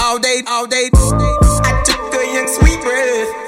All 0.00 0.18
day, 0.18 0.42
all 0.46 0.66
day. 0.66 0.90
I 0.92 1.82
took 1.84 2.14
a 2.14 2.34
young 2.34 2.48
sweet 2.48 2.80
breath 2.82 3.41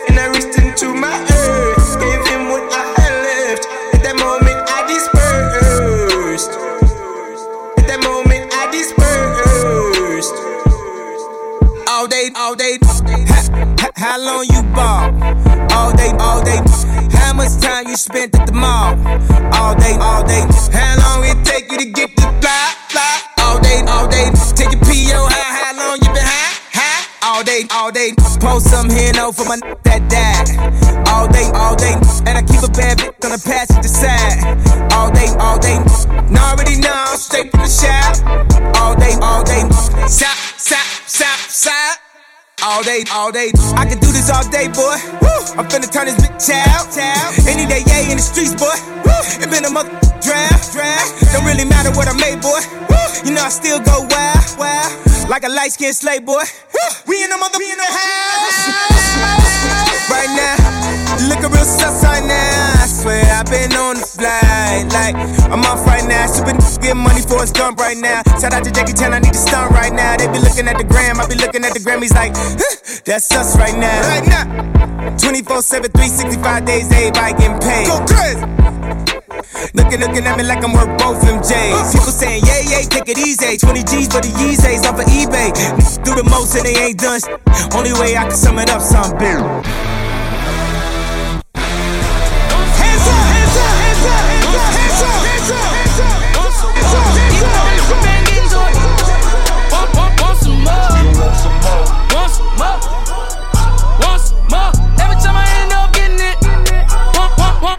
All 12.05 12.09
day, 12.11 12.31
all 12.37 12.55
day. 12.55 12.77
How 13.97 14.21
long 14.21 14.45
you 14.53 14.63
ball? 14.77 15.09
All 15.73 15.91
day, 15.97 16.13
all 16.21 16.45
day. 16.45 16.61
How 17.17 17.33
much 17.33 17.57
time 17.63 17.89
you 17.89 17.97
spent 17.97 18.37
at 18.39 18.47
the 18.47 18.53
mall? 18.53 18.93
All 19.57 19.75
day, 19.75 19.97
all 19.99 20.23
day. 20.23 20.45
How 20.71 21.01
long 21.01 21.25
it 21.25 21.43
take 21.47 21.73
you 21.73 21.79
to 21.79 21.87
get 21.87 22.15
the 22.15 22.29
fly, 22.45 22.75
fly? 22.93 23.23
All 23.41 23.59
day, 23.59 23.81
all 23.89 24.07
day. 24.07 24.29
Take 24.53 24.73
your 24.77 24.83
PO, 24.85 25.17
how, 25.17 25.49
how 25.65 25.73
long 25.81 25.97
you 26.05 26.13
been 26.13 26.29
high, 26.29 26.53
high? 26.77 27.07
All 27.25 27.43
day, 27.43 27.65
all 27.73 27.91
day. 27.91 28.13
Post 28.39 28.69
some 28.69 28.91
here, 28.91 29.15
no, 29.15 29.33
for 29.33 29.47
my 29.47 29.55
n- 29.65 29.75
that 29.85 30.05
died. 30.13 31.09
All 31.09 31.27
day, 31.27 31.49
all 31.57 31.75
day. 31.75 31.95
And 32.29 32.37
I 32.37 32.43
keep 32.43 32.61
a 32.61 32.69
bad 32.69 32.99
bitch 32.99 33.25
on 33.25 33.33
the 33.33 33.41
passenger 33.41 33.89
side. 33.89 34.45
All 34.93 35.11
day, 35.11 35.33
all 35.41 35.59
day. 35.59 35.81
Now 36.29 36.53
already 36.53 36.77
know, 36.77 37.17
straight 37.17 37.51
from 37.51 37.63
the 37.65 37.73
shop. 37.73 38.21
All 38.77 38.95
day, 38.95 39.17
all 39.25 39.43
day. 39.43 39.65
Sop, 40.07 40.37
sop, 40.61 40.85
sop, 41.07 41.39
sop. 41.51 41.99
All 42.63 42.83
day, 42.83 43.05
all 43.13 43.31
day. 43.31 43.53
I 43.77 43.85
can 43.85 43.99
do 43.99 44.09
this 44.09 44.31
all 44.31 44.47
day, 44.49 44.69
boy. 44.69 44.97
Woo. 45.21 45.61
I'm 45.61 45.69
finna 45.69 45.91
turn 45.91 46.07
this 46.07 46.17
bitch 46.17 46.49
out. 46.49 46.89
Any 47.45 47.67
day, 47.69 47.83
yeah, 47.85 48.09
in 48.09 48.17
the 48.17 48.25
streets, 48.25 48.55
boy. 48.57 48.73
Woo. 49.05 49.13
It 49.43 49.51
been 49.51 49.65
a 49.65 49.71
mother 49.71 49.91
draft, 50.25 50.73
draft. 50.73 51.13
Don't 51.33 51.45
really 51.45 51.69
matter 51.69 51.93
what 51.93 52.09
I 52.09 52.17
made, 52.17 52.41
boy. 52.41 52.61
Woo. 52.89 52.97
You 53.29 53.37
know 53.37 53.45
I 53.45 53.53
still 53.53 53.81
go 53.81 54.07
wild, 54.09 54.57
wild. 54.57 54.93
Like 55.29 55.45
a 55.45 55.53
light 55.53 55.73
skinned 55.73 55.97
slave, 55.97 56.25
boy. 56.25 56.41
Woo. 56.73 56.89
We 57.07 57.23
in 57.23 57.29
the 57.29 57.37
mother, 57.37 57.59
we 57.59 57.69
in 57.69 57.77
the 57.77 57.85
house. 57.85 58.61
Right 60.09 60.33
now, 60.33 60.57
looking 61.29 61.51
real 61.53 61.65
sus 61.69 62.05
right 62.05 62.25
now. 62.25 62.81
I 62.81 62.87
swear 62.89 63.25
I've 63.29 63.51
been 63.51 63.73
on 63.77 64.01
the 64.01 64.07
flight. 64.09 64.89
Like, 64.93 65.17
I'm 65.53 65.65
off 65.69 65.85
right 65.87 66.05
now. 66.05 66.25
Niggas 66.25 66.54
getting 66.85 67.03
money 67.03 67.23
for 67.23 67.41
his 67.41 67.51
dump 67.51 67.79
right 67.79 67.97
now. 67.97 68.21
Shout 68.37 68.53
out 68.53 68.63
to 68.65 68.71
Jackie 68.71 68.93
Chan, 68.93 69.13
I 69.15 69.19
need 69.19 69.33
to 69.33 69.41
stunt 69.41 69.73
right 69.73 69.93
now. 69.93 70.17
They 70.17 70.29
be 70.29 70.39
looking 70.39 70.69
at 70.69 70.77
the 70.77 70.85
gram, 70.85 71.19
I 71.19 71.27
be 71.27 71.35
looking 71.35 71.65
at 71.65 71.73
the 71.73 71.81
Grammys 71.81 72.13
like, 72.13 72.37
huh, 72.37 73.01
that's 73.05 73.33
us 73.33 73.57
right 73.57 73.75
now. 73.75 74.05
Right 74.05 74.29
now. 74.29 74.45
24 75.17 75.63
7, 75.63 75.91
365 75.91 76.65
days, 76.69 76.93
everybody 76.93 77.33
getting 77.41 77.59
paid. 77.59 77.89
Go 77.89 78.05
crazy. 78.05 78.45
Looking, 79.73 80.01
looking 80.05 80.25
at 80.29 80.37
me 80.37 80.45
like 80.45 80.63
I'm 80.63 80.77
worth 80.77 80.93
both 81.01 81.25
MJs. 81.25 81.97
People 81.97 82.13
saying, 82.13 82.45
yeah, 82.45 82.61
yeah, 82.69 82.85
take 82.85 83.09
it 83.09 83.17
easy. 83.17 83.57
20 83.57 83.81
G's 83.89 84.09
for 84.13 84.21
the 84.21 84.29
Yeezys 84.37 84.85
off 84.85 85.01
of 85.01 85.09
eBay. 85.09 85.57
Do 86.05 86.15
the 86.15 86.25
most 86.29 86.55
and 86.55 86.67
they 86.69 86.77
ain't 86.77 86.99
done 87.01 87.21
shit. 87.21 87.41
Only 87.73 87.93
way 87.97 88.17
I 88.17 88.29
can 88.29 88.37
sum 88.37 88.59
it 88.59 88.69
up, 88.69 88.83
some 88.83 89.17
big. 89.17 89.41
Hands 92.77 93.07
up, 93.09 93.25
hands 93.33 93.57
up, 93.57 93.73
hands 93.73 94.05
up, 94.05 94.21
hands 94.29 94.53
up, 94.53 94.69
hands 94.77 95.01
up, 95.01 95.73
hands 95.73 96.01
up, 96.01 96.24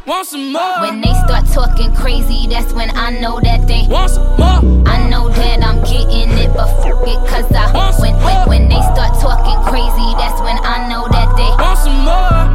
want 0.05 0.27
some 0.27 0.53
more. 0.53 0.79
When 0.81 1.01
they 1.01 1.13
start 1.25 1.45
talking 1.47 1.93
crazy, 1.93 2.47
that's 2.47 2.73
when 2.73 2.89
I 2.95 3.19
know 3.19 3.39
that 3.41 3.67
they 3.67 3.85
want 3.89 4.11
some 4.11 4.27
more. 4.37 4.87
I 4.87 5.09
know 5.09 5.29
that 5.29 5.63
I'm 5.63 5.81
getting 5.83 6.31
it, 6.37 6.53
but 6.53 6.67
fuck 6.81 7.27
cause 7.27 7.51
I 7.51 7.71
want 7.73 7.99
when, 7.99 8.15
when, 8.23 8.49
when 8.49 8.69
they 8.69 8.81
start 8.93 9.19
talking 9.19 9.59
crazy, 9.69 10.09
that's 10.17 10.39
when 10.41 10.57
I 10.61 10.87
know 10.89 11.07
that 11.09 11.35
they 11.35 11.49
want 11.61 11.79
some 11.79 11.99
more. 12.05 12.54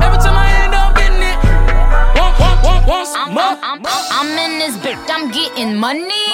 This 4.61 4.77
bitch, 4.77 5.01
I'm 5.09 5.31
getting 5.33 5.75
money. 5.75 6.29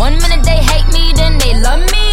One 0.00 0.16
minute 0.16 0.42
they 0.48 0.64
hate 0.64 0.88
me, 0.96 1.12
then 1.12 1.36
they 1.36 1.52
love 1.60 1.84
me. 1.92 2.08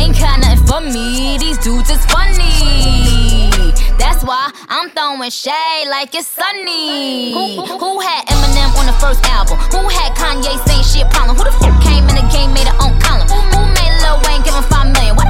Ain't 0.00 0.16
got 0.18 0.40
nothing 0.40 0.64
for 0.64 0.80
me, 0.80 1.36
these 1.36 1.58
dudes 1.58 1.90
is 1.90 2.00
funny. 2.06 3.52
That's 4.00 4.24
why 4.24 4.50
I'm 4.72 4.88
throwing 4.96 5.28
shade 5.28 5.88
like 5.90 6.14
it's 6.14 6.26
sunny. 6.26 7.34
Who, 7.36 7.76
who 7.76 8.00
had 8.00 8.24
Eminem 8.32 8.72
on 8.80 8.86
the 8.86 8.96
first 8.96 9.22
album? 9.28 9.58
Who 9.68 9.84
had 9.92 10.16
Kanye 10.16 10.56
saying 10.64 10.84
she 10.88 11.02
a 11.02 11.08
problem? 11.12 11.36
Who 11.36 11.44
the 11.44 11.52
fuck 11.60 11.76
came 11.84 12.08
in 12.08 12.16
the 12.16 12.26
game, 12.32 12.54
made 12.56 12.68
her 12.68 12.78
own 12.80 12.98
column? 12.98 13.28
Who 13.28 13.60
made 13.76 13.92
Lil 14.00 14.16
Wayne 14.24 14.40
give 14.40 14.54
him 14.56 14.64
five 14.72 14.85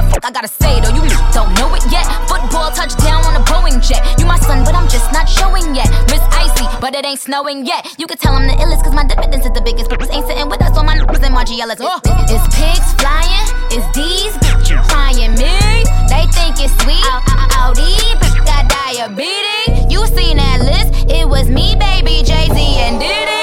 fuck 0.09 0.25
I 0.25 0.31
gotta 0.31 0.47
say 0.47 0.79
though? 0.81 0.93
You 0.95 1.03
don't 1.33 1.51
know 1.59 1.69
it 1.75 1.83
yet. 1.91 2.05
Football 2.27 2.71
touchdown 2.71 3.23
on 3.25 3.35
a 3.35 3.43
Boeing 3.45 3.79
jet. 3.83 4.01
You 4.19 4.25
my 4.25 4.39
son, 4.39 4.63
but 4.63 4.75
I'm 4.75 4.87
just 4.87 5.11
not 5.11 5.27
showing 5.27 5.75
yet. 5.75 5.89
Miss 6.09 6.23
Icy, 6.31 6.65
but 6.81 6.95
it 6.95 7.05
ain't 7.05 7.19
snowing 7.19 7.65
yet. 7.65 7.85
You 7.97 8.07
can 8.07 8.17
tell 8.17 8.33
I'm 8.33 8.47
the 8.47 8.53
illest, 8.53 8.83
cause 8.83 8.93
my 8.93 9.05
dividends 9.05 9.45
is 9.45 9.53
the 9.53 9.61
biggest. 9.61 9.89
But 9.89 10.01
ain't 10.11 10.27
sitting 10.27 10.49
with 10.49 10.61
us 10.61 10.77
on 10.77 10.85
my 10.85 10.95
numbers 10.95 11.19
and 11.19 11.33
my 11.33 11.43
GLS. 11.43 11.77
Oh. 11.79 11.99
Uh. 12.05 12.25
It's 12.29 12.45
pigs 12.55 12.89
flying, 12.99 13.47
it's 13.71 13.87
these 13.95 14.33
bitches 14.43 14.81
trying 14.89 15.33
me. 15.35 15.83
They 16.09 16.25
think 16.33 16.57
it's 16.59 16.73
sweet. 16.83 17.03
All 17.57 17.73
these 17.73 18.15
bitches 18.21 18.45
got 18.45 18.69
diabetes. 18.69 19.91
You 19.91 20.05
seen 20.07 20.37
that 20.37 20.61
list? 20.63 21.11
It 21.11 21.27
was 21.27 21.49
me, 21.49 21.75
baby, 21.75 22.23
Jay 22.23 22.47
Z, 22.47 22.57
and 22.57 22.99
Diddy. 22.99 23.37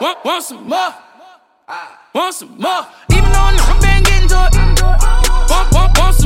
Want, 0.00 0.24
want 0.24 0.44
some 0.44 0.68
more? 0.68 0.94
Want 2.14 2.34
some 2.34 2.56
more? 2.58 2.86
Even 3.10 3.30
though 3.30 3.48
I 3.48 3.56
know 3.56 3.64
I've 3.64 3.82
been 3.82 4.02
getting 4.02 4.28
to 4.28 4.46
it. 4.46 4.52
Mm. 4.52 5.19
Boss, 5.50 5.68
boss, 5.72 5.92
boss. 5.94 6.19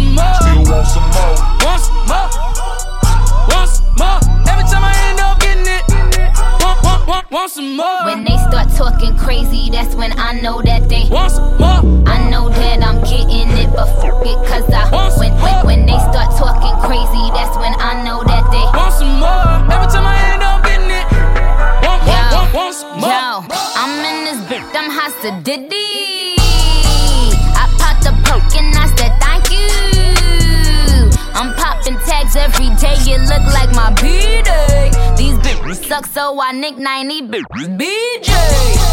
So 36.35 36.41
I 36.41 36.53
nickname 36.53 37.09
these 37.09 37.23
bitches 37.23 37.79
BJ. 37.79 38.35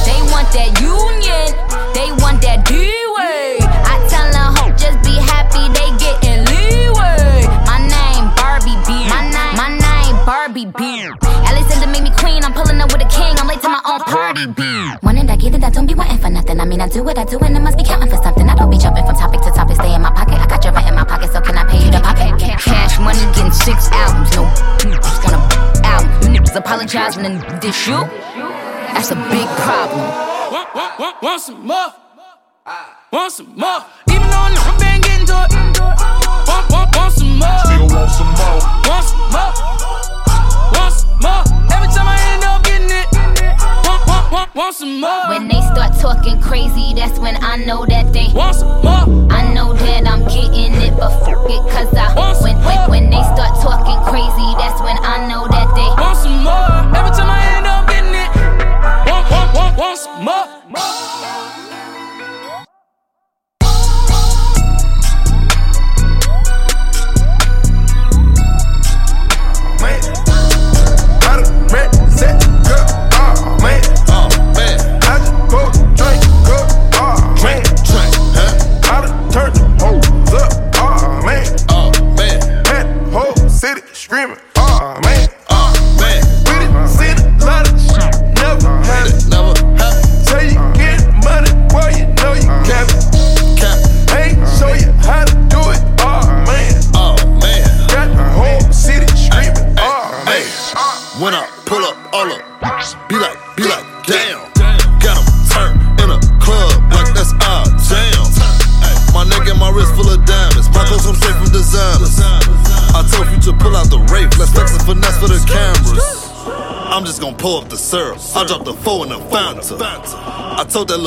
They 0.05 0.21
want 0.29 0.47
that 0.53 0.77
union, 0.77 1.49
they 1.97 2.13
want 2.21 2.41
that 2.45 2.65
D-Way. 2.69 3.57
I 3.65 3.97
tell 4.05 4.29
them, 4.29 4.53
hope 4.61 4.77
just 4.77 5.01
be 5.01 5.17
happy 5.17 5.65
they 5.73 5.89
getting 5.97 6.45
leeway. 6.45 7.49
My 7.65 7.81
name 7.81 8.29
Barbie 8.37 8.77
B. 8.85 8.93
My 9.09 9.25
name, 9.25 9.57
my 9.57 9.69
name 9.73 10.15
Barbie 10.21 10.69
B. 10.69 11.09
Alexander 11.49 11.89
made 11.89 12.05
me 12.05 12.13
queen, 12.13 12.45
I'm 12.45 12.53
pulling 12.53 12.77
up 12.77 12.93
with 12.93 13.01
a 13.01 13.09
king, 13.09 13.33
I'm 13.41 13.47
late 13.47 13.61
to 13.65 13.69
my 13.69 13.81
own 13.89 14.05
party 14.05 14.45
B. 14.45 14.61
One 15.01 15.17
and 15.17 15.31
I 15.31 15.35
get 15.35 15.55
it, 15.55 15.63
I 15.63 15.71
don't 15.71 15.87
be 15.87 15.95
wanting 15.95 16.21
for 16.21 16.29
nothing. 16.29 16.59
I 16.59 16.65
mean, 16.65 16.81
I 16.81 16.87
do 16.89 17.01
what 17.01 17.17
I 17.17 17.25
do, 17.25 17.39
and 17.39 17.57
it 17.57 17.61
must 17.61 17.77
be 17.77 17.83
counting 17.83 18.10
apologizing 26.91 27.25
and 27.25 27.61
dish 27.61 27.87
you. 27.87 27.95
That's 28.93 29.11
a 29.11 29.15
big 29.15 29.47
problem. 29.47 29.99
Want, 30.51 30.75
want, 30.75 31.21
want, 31.21 31.41
some 31.41 31.65
more? 31.65 31.93
Want 33.11 33.31
some 33.31 33.55
more? 33.55 33.85
Even 34.09 34.27
though 34.29 34.37
I've 34.37 34.79
been 34.79 35.01
getting. 35.01 35.60
Some 44.81 44.99
more? 44.99 45.29
When 45.29 45.47
they 45.47 45.61
start 45.61 45.93
talking 45.99 46.41
crazy, 46.41 46.93
that's 46.95 47.19
when 47.19 47.37
I 47.43 47.55
know 47.57 47.85
that 47.85 48.11
they 48.11 48.29
Want 48.33 48.55
some 48.55 48.81
more? 48.81 49.31
I 49.31 49.53
know 49.53 49.73
that 49.73 50.07
I'm 50.07 50.23
getting 50.25 50.73
it, 50.81 50.97
but 50.97 51.11
fuck 51.23 51.45
it, 51.45 51.61
cause 51.69 51.93
I 51.93 52.09
when, 52.41 52.57
when, 52.65 52.89
when 52.89 53.09
they 53.11 53.21
start 53.21 53.61
talking 53.61 54.01
crazy, 54.09 54.49
that's 54.57 54.81
when 54.81 54.97
I 54.97 55.29
know 55.29 55.45
that 55.53 55.69
they 55.77 55.89
Want 56.01 56.17
some 56.17 56.41
more? 56.41 56.90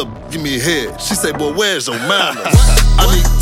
I 0.04 0.06
told 0.06 0.16
that 0.16 0.20
little 0.20 0.30
give 0.30 0.42
me 0.42 0.56
a 0.56 0.60
head. 0.60 1.00
She 1.00 1.14
say, 1.14 1.32
boy, 1.32 1.52
where's 1.52 1.86
your 1.86 1.98
manners? 1.98 2.44
I 2.46 3.06
need 3.14 3.33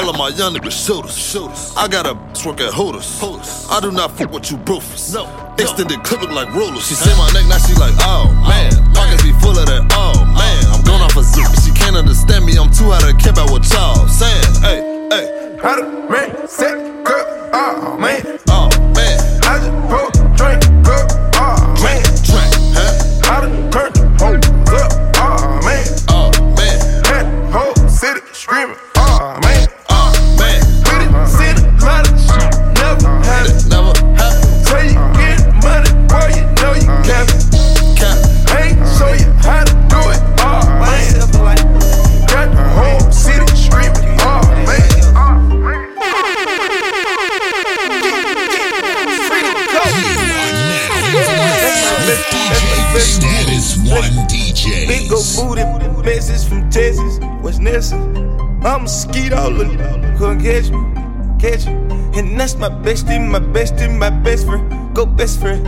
All 0.00 0.08
of 0.08 0.16
my 0.16 0.28
young 0.28 0.54
niggas 0.54 0.72
shooters. 0.72 1.74
I 1.76 1.86
got 1.86 2.06
a 2.06 2.14
bitch 2.14 2.46
work 2.46 2.58
at 2.62 2.72
Hooters. 2.72 3.20
I 3.68 3.80
do 3.80 3.92
not 3.92 4.16
fuck 4.16 4.32
with 4.32 4.50
you 4.50 4.56
brofers. 4.56 5.12
Extended 5.60 6.02
clip 6.04 6.22
look 6.22 6.30
like 6.30 6.48
rollers. 6.54 6.88
She 6.88 6.94
say 6.94 7.12
my 7.18 7.28
neck, 7.36 7.44
now 7.52 7.58
she 7.58 7.74
like, 7.74 7.92
oh, 8.00 8.24
oh 8.24 8.48
man. 8.48 8.72
Pockets 8.94 9.22
be 9.22 9.32
full 9.44 9.52
of 9.58 9.66
that, 9.68 9.84
oh, 9.92 10.16
oh 10.16 10.24
man. 10.24 10.64
I'm 10.72 10.82
going 10.88 11.02
off 11.02 11.14
a 11.18 11.22
zip. 11.22 11.44
She 11.60 11.70
can't 11.76 11.96
understand 11.96 12.46
me, 12.46 12.56
I'm 12.56 12.72
too 12.72 12.90
out 12.90 13.04
of 13.04 13.12
camp 13.20 13.44
at 13.44 13.50
what 13.50 13.68
y'all 13.68 14.08
saying. 14.08 14.64
Hey, 14.64 14.80
hey. 15.12 15.58
I 15.62 15.76
done 15.76 16.08
red, 16.08 16.48
set, 16.48 17.04
good, 17.04 17.26
oh 17.52 17.98
man. 18.00 18.24
Oh 18.48 18.72
man, 18.96 19.20
I 19.44 19.60
just 19.60 19.88
broke 19.90 20.09
I'm 57.72 58.86
a 58.86 59.48
look, 59.48 59.70
couldn't 60.18 60.40
catch 60.40 60.70
me, 60.70 60.80
catch 61.38 61.66
me. 61.66 61.74
And 62.18 62.38
that's 62.38 62.56
my 62.56 62.68
bestie, 62.68 63.24
my 63.24 63.38
bestie, 63.38 63.96
my 63.96 64.10
best 64.10 64.44
friend, 64.44 64.92
go 64.92 65.06
best 65.06 65.38
friend. 65.38 65.62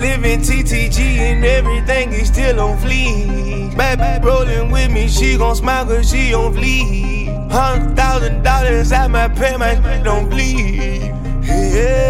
Living 0.00 0.40
TTG 0.40 1.18
and 1.18 1.44
everything 1.44 2.14
is 2.14 2.28
still 2.28 2.60
on 2.60 2.78
fleek. 2.78 3.76
Baby 3.76 4.26
rolling 4.26 4.70
with 4.70 4.90
me, 4.90 5.06
she 5.06 5.36
gon' 5.36 5.54
smile 5.54 5.84
cause 5.84 6.08
she 6.10 6.32
on 6.32 6.54
fleek. 6.54 7.50
Hundred 7.50 7.94
thousand 7.94 8.42
dollars 8.42 8.90
at 8.90 9.10
my 9.10 9.28
pay, 9.28 9.58
my 9.58 9.74
don't 10.02 10.30
bleed. 10.30 11.12
Yeah. 11.42 12.08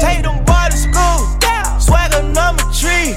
Take 0.00 0.22
them 0.22 0.44
boy 0.44 0.68
to 0.70 0.76
school, 0.76 1.26
swagger 1.80 2.22
number 2.22 2.62
three. 2.72 3.16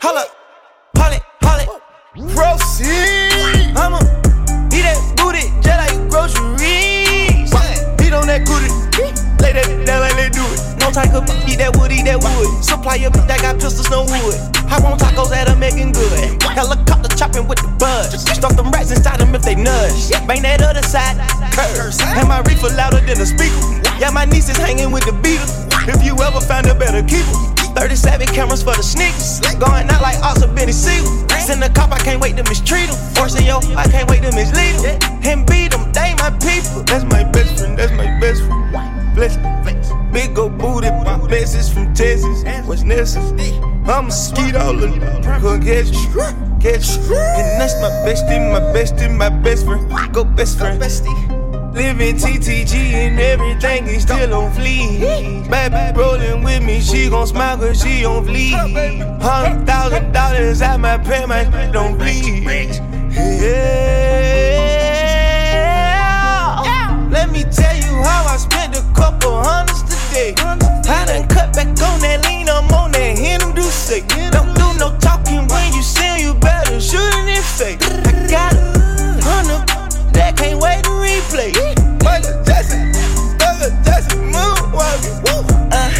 Holla, 0.00 0.24
holla, 0.94 1.18
holla, 1.42 1.64
proceed. 2.14 3.74
I'ma 3.74 3.98
eat 4.70 4.86
that 4.86 4.94
booty 5.18 5.50
just 5.58 5.74
like 5.74 5.98
groceries. 6.06 7.50
Beat 7.98 8.14
on 8.14 8.30
that 8.30 8.46
cootie, 8.46 8.70
lay 9.42 9.58
that 9.58 9.66
down 9.82 10.06
like 10.06 10.14
they 10.14 10.30
do 10.30 10.46
it. 10.54 10.60
No 10.78 10.94
type 10.94 11.10
of 11.18 11.26
eat 11.50 11.58
that 11.58 11.74
wood, 11.74 11.90
eat 11.90 12.06
that 12.06 12.22
wood. 12.22 12.46
Supply 12.62 12.94
your 12.94 13.10
that 13.10 13.42
got 13.42 13.58
pistols, 13.58 13.90
no 13.90 14.06
wood. 14.06 14.38
I 14.70 14.78
want 14.78 15.02
tacos 15.02 15.34
that 15.34 15.50
are 15.50 15.58
making 15.58 15.90
good. 15.90 16.42
Helicopter 16.46 17.10
chopping 17.18 17.48
with 17.48 17.58
the 17.58 17.68
buzz. 17.82 18.14
Stuff 18.22 18.54
them 18.54 18.70
rats 18.70 18.94
inside 18.94 19.18
them 19.18 19.34
if 19.34 19.42
they 19.42 19.56
nudge. 19.56 20.14
Bang 20.30 20.42
that 20.42 20.62
other 20.62 20.82
side, 20.82 21.18
curse. 21.50 21.98
And 22.14 22.28
my 22.28 22.38
reefer 22.46 22.70
louder 22.78 23.02
than 23.02 23.18
a 23.18 23.26
speaker. 23.26 23.58
Yeah, 23.98 24.10
my 24.14 24.26
niece 24.26 24.48
is 24.48 24.58
hanging 24.58 24.92
with 24.92 25.02
the 25.10 25.16
Beatles. 25.26 25.66
If 25.90 26.06
you 26.06 26.14
ever 26.22 26.40
find 26.40 26.70
a 26.70 26.74
better 26.74 27.02
keeper. 27.02 27.57
37 27.78 28.26
cameras 28.34 28.62
for 28.62 28.74
the 28.74 28.82
sneakers. 28.82 29.38
Going 29.54 29.88
out 29.88 30.02
like 30.02 30.18
Oscar 30.18 30.52
Benny 30.52 30.72
Siegel. 30.72 31.06
Send 31.38 31.62
a 31.62 31.68
cop, 31.68 31.92
I 31.92 31.98
can't 31.98 32.20
wait 32.20 32.36
to 32.36 32.42
mistreat 32.42 32.90
him. 32.90 32.96
Forcing 33.14 33.46
yo, 33.46 33.60
I 33.76 33.86
can't 33.86 34.10
wait 34.10 34.22
to 34.22 34.34
mislead 34.34 34.82
him. 34.82 34.98
And 35.22 35.46
beat 35.46 35.70
them, 35.70 35.92
they 35.92 36.12
my 36.18 36.30
people. 36.42 36.82
That's 36.82 37.04
my 37.04 37.22
best 37.22 37.58
friend, 37.58 37.78
that's 37.78 37.92
my 37.92 38.18
best 38.18 38.42
friend. 38.42 39.14
Flex, 39.14 39.36
flex. 39.62 39.92
Big 40.12 40.36
ol' 40.36 40.50
booty, 40.50 40.90
message 41.30 41.72
from 41.72 41.94
Texas. 41.94 42.42
What's 42.66 42.82
necessary? 42.82 43.52
I'm 43.86 44.06
a 44.06 44.10
skeeto, 44.10 44.74
look, 44.74 44.98
couldn't 45.40 45.60
get 45.60 45.86
you. 45.86 46.10
Catch 46.58 46.98
you. 46.98 47.14
And 47.14 47.60
that's 47.60 47.80
my 47.80 47.90
bestie, 48.02 48.42
my 48.52 48.60
bestie, 48.74 49.16
my 49.16 49.28
best 49.28 49.64
friend. 49.64 50.12
Go 50.12 50.24
best 50.24 50.58
friend. 50.58 50.82
Living 51.72 52.16
TTG 52.16 52.74
and 52.74 53.20
everything 53.20 53.86
is 53.86 54.02
still 54.02 54.34
on 54.34 54.52
fleek. 54.52 55.48
Baby 55.50 55.98
rolling 55.98 56.42
with 56.42 56.62
me, 56.62 56.80
she 56.80 57.08
gon' 57.08 57.26
smile 57.26 57.56
cause 57.56 57.82
she 57.82 58.04
on 58.04 58.24
fleek. 58.24 59.20
Hundred 59.20 59.66
thousand 59.66 60.12
dollars 60.12 60.62
at 60.62 60.78
my 60.78 60.98
pay, 60.98 61.24
my 61.26 61.44
don't 61.72 61.98
bleed. 61.98 62.44
Yeah. 63.12 63.88
Let 67.10 67.30
me 67.30 67.44
tell 67.44 67.76
you 67.76 68.02
how 68.02 68.26
I 68.26 68.36
spent 68.36 68.76
a 68.76 68.82
couple 68.94 69.42
hundreds 69.42 69.82
today. 69.82 70.34
I 70.38 71.04
done 71.06 71.28
cut 71.28 71.54
back 71.54 71.68
on 71.68 72.00
that 72.00 72.24
lean, 72.24 72.48
I'm 72.48 72.72
on 72.72 72.92
that 72.92 73.08
do 73.54 73.62
say. 73.62 74.00
Don't 74.30 74.54
do 74.54 74.66
no 74.78 74.96
talking 74.98 75.46
when 75.48 75.72
you 75.72 75.82
sin, 75.82 76.20
you 76.20 76.34
better 76.34 76.80
shoot 76.80 76.98
it 76.98 77.36
in 77.36 77.42
face. 77.42 77.78
I 78.06 78.26
got 78.30 78.57
can't 80.38 80.60
wait 80.62 80.84
to 80.84 80.90
replay. 80.90 81.52
Michael 82.04 82.42
Jackson, 82.44 82.92
Michael 83.42 83.74
Jackson, 83.84 84.20
moonwalking. 84.32 85.18
Woo. 85.26 85.42
Uh, 85.74 85.90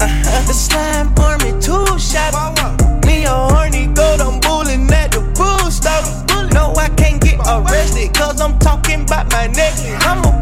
uh, 0.00 0.46
the 0.46 0.52
slime 0.52 1.12
army 1.18 1.52
two 1.60 1.98
shot. 1.98 2.32
Me 3.06 3.24
a 3.24 3.30
horny 3.30 3.86
gold, 3.88 4.20
I'm 4.20 4.38
bullying 4.40 4.92
at 4.92 5.12
the 5.12 5.22
pool 5.34 5.70
stop. 5.70 6.04
No, 6.52 6.74
I 6.76 6.88
can't 6.90 7.20
get 7.22 7.40
arrested, 7.46 8.12
cause 8.14 8.40
I'm 8.40 8.58
talking 8.58 9.02
about 9.02 9.32
my 9.32 9.46
necklace. 9.46 10.04
I'ma 10.04 10.22
put 10.22 10.35